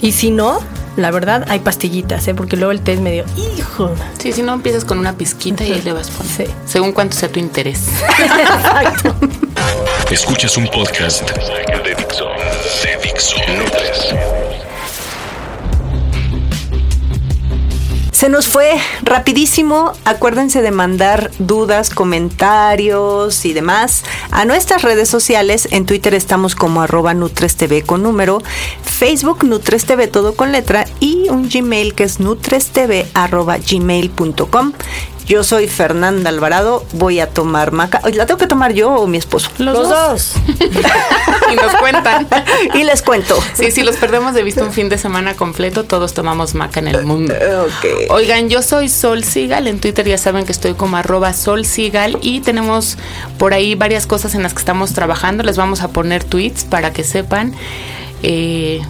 Y 0.00 0.12
si 0.12 0.30
no, 0.30 0.60
la 0.96 1.10
verdad, 1.10 1.44
hay 1.48 1.60
pastillitas, 1.60 2.26
¿eh? 2.28 2.34
porque 2.34 2.56
luego 2.56 2.72
el 2.72 2.80
té 2.80 2.94
es 2.94 3.00
medio, 3.00 3.24
hijo. 3.36 3.94
Sí, 4.18 4.32
si 4.32 4.42
no 4.42 4.54
empiezas 4.54 4.84
con 4.84 4.98
una 4.98 5.12
pizquita 5.12 5.64
y 5.64 5.72
ahí 5.72 5.82
le 5.82 5.92
vas 5.92 6.10
poniendo. 6.10 6.44
Sí. 6.44 6.50
Según 6.66 6.92
cuánto 6.92 7.16
sea 7.16 7.28
tu 7.28 7.38
interés. 7.38 7.88
Exacto. 8.18 9.14
Escuchas 10.10 10.56
un 10.56 10.66
podcast 10.68 11.28
de 11.30 11.94
Dixo. 11.94 12.26
De 12.82 12.96
Dixo. 13.02 13.36
Se 18.26 18.32
nos 18.32 18.48
fue 18.48 18.72
rapidísimo. 19.04 19.92
Acuérdense 20.04 20.60
de 20.60 20.72
mandar 20.72 21.30
dudas, 21.38 21.90
comentarios 21.90 23.44
y 23.44 23.52
demás 23.52 24.02
a 24.32 24.44
nuestras 24.44 24.82
redes 24.82 25.08
sociales. 25.08 25.68
En 25.70 25.86
Twitter 25.86 26.12
estamos 26.12 26.56
como 26.56 26.82
arroba 26.82 27.14
NutresTV 27.14 27.86
con 27.86 28.02
número, 28.02 28.42
Facebook 28.82 29.44
NutresTV 29.44 30.08
todo 30.10 30.34
con 30.34 30.50
letra 30.50 30.86
y 30.98 31.28
un 31.28 31.48
Gmail 31.48 31.94
que 31.94 32.02
es 32.02 32.18
nutrestv 32.18 33.06
arroba 33.14 33.58
gmail.com. 33.58 34.72
Yo 35.26 35.42
soy 35.42 35.66
Fernanda 35.66 36.30
Alvarado, 36.30 36.84
voy 36.92 37.18
a 37.18 37.28
tomar 37.28 37.72
maca. 37.72 38.00
¿La 38.14 38.26
tengo 38.26 38.38
que 38.38 38.46
tomar 38.46 38.74
yo 38.74 38.92
o 38.92 39.08
mi 39.08 39.18
esposo? 39.18 39.50
Los, 39.58 39.88
dos. 39.88 40.34
y 41.52 41.56
nos 41.56 41.74
cuentan. 41.76 42.28
y 42.74 42.84
les 42.84 43.02
cuento. 43.02 43.36
Sí, 43.54 43.72
si 43.72 43.82
los 43.82 43.96
perdemos 43.96 44.34
de 44.34 44.44
vista 44.44 44.62
un 44.62 44.72
fin 44.72 44.88
de 44.88 44.98
semana 44.98 45.34
completo, 45.34 45.82
todos 45.82 46.14
tomamos 46.14 46.54
maca 46.54 46.78
en 46.78 46.88
el 46.88 47.04
mundo. 47.04 47.34
Oigan, 48.10 48.48
yo 48.48 48.62
soy 48.62 48.88
Sol 48.88 49.24
Sigal. 49.24 49.66
En 49.66 49.80
Twitter 49.80 50.06
ya 50.06 50.16
saben 50.16 50.46
que 50.46 50.52
estoy 50.52 50.74
como 50.74 50.96
arroba 50.96 51.32
Sol 51.32 51.64
Sigal 51.64 52.18
y 52.22 52.40
tenemos 52.40 52.96
por 53.36 53.52
ahí 53.52 53.74
varias 53.74 54.06
cosas 54.06 54.36
en 54.36 54.44
las 54.44 54.52
que 54.52 54.60
estamos 54.60 54.92
trabajando. 54.92 55.42
Les 55.42 55.56
vamos 55.56 55.82
a 55.82 55.88
poner 55.88 56.22
tweets 56.22 56.64
para 56.64 56.92
que 56.92 57.02
sepan. 57.02 57.52
Eh, 58.22 58.80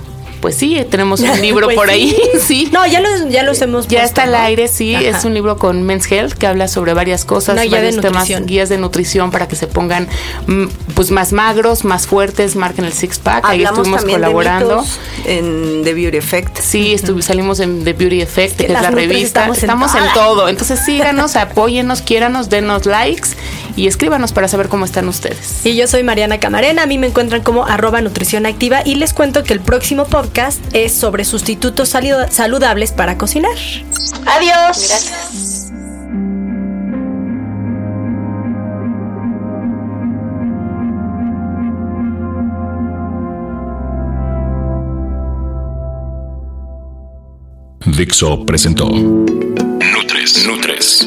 Pues 0.40 0.56
sí, 0.56 0.78
tenemos 0.90 1.20
un 1.20 1.40
libro 1.40 1.66
Pues 1.66 1.76
por 1.76 1.90
ahí, 1.90 2.16
sí. 2.40 2.68
No, 2.72 2.86
ya 2.86 3.00
los, 3.00 3.28
ya 3.30 3.42
los 3.42 3.60
hemos 3.62 3.86
Ya 3.88 4.00
puesto, 4.00 4.06
está 4.20 4.22
al 4.24 4.32
¿no? 4.32 4.38
aire, 4.38 4.68
sí. 4.68 4.94
Ajá. 4.94 5.04
Es 5.18 5.24
un 5.24 5.34
libro 5.34 5.56
con 5.56 5.82
Men's 5.82 6.10
Health 6.10 6.34
que 6.34 6.46
habla 6.46 6.68
sobre 6.68 6.92
varias 6.94 7.24
cosas, 7.24 7.56
varios 7.56 8.00
temas, 8.00 8.28
guías 8.46 8.68
de 8.68 8.78
nutrición 8.78 9.30
para 9.30 9.48
que 9.48 9.56
se 9.56 9.66
pongan 9.66 10.08
mm, 10.46 10.64
pues 10.94 11.10
más 11.10 11.32
magros, 11.32 11.84
más 11.84 12.06
fuertes, 12.06 12.56
marquen 12.56 12.84
el 12.84 12.92
six 12.92 13.18
pack. 13.18 13.44
Ahí 13.46 13.62
estuvimos 13.64 14.04
colaborando. 14.04 14.84
de 15.24 15.38
en 15.38 15.82
The 15.84 15.94
Beauty 15.94 16.16
Effect. 16.18 16.58
Sí, 16.60 16.94
estuvi- 16.94 17.22
salimos 17.22 17.60
en 17.60 17.84
The 17.84 17.92
Beauty 17.92 18.20
Effect, 18.20 18.56
que 18.56 18.66
que, 18.66 18.72
es 18.72 18.82
la 18.82 18.90
revista. 18.90 19.40
estamos 19.48 19.58
Estamos, 19.58 19.94
en 19.94 20.12
todo. 20.14 20.48
Entonces 20.48 20.80
síganos, 20.84 21.36
apóyennos, 21.36 22.02
quiéranos, 22.02 22.48
denos 22.50 22.86
likes 22.86 23.30
y 23.76 23.86
escríbanos 23.88 24.32
para 24.32 24.48
saber 24.48 24.68
cómo 24.68 24.84
están 24.84 25.08
ustedes. 25.08 25.64
Y 25.64 25.76
yo 25.76 25.86
soy 25.86 26.02
Mariana 26.02 26.38
Camarena, 26.40 26.82
a 26.82 26.86
mí 26.86 26.98
me 26.98 27.06
encuentran 27.08 27.42
como 27.42 27.66
arroba 27.66 28.00
nutrición 28.00 28.46
activa 28.46 28.80
y 28.84 28.94
les 28.96 29.12
cuento 29.12 29.42
que 29.44 29.52
el 29.52 29.60
próximo 29.60 30.04
podcast 30.04 30.25
es 30.72 30.92
sobre 30.92 31.24
sustitutos 31.24 31.88
saludables 31.88 32.92
para 32.92 33.18
cocinar. 33.18 33.56
Adiós. 34.26 35.72
Dixo 47.96 48.44
presentó 48.44 48.88
Nutres. 48.88 50.46
Nutres. 50.46 51.06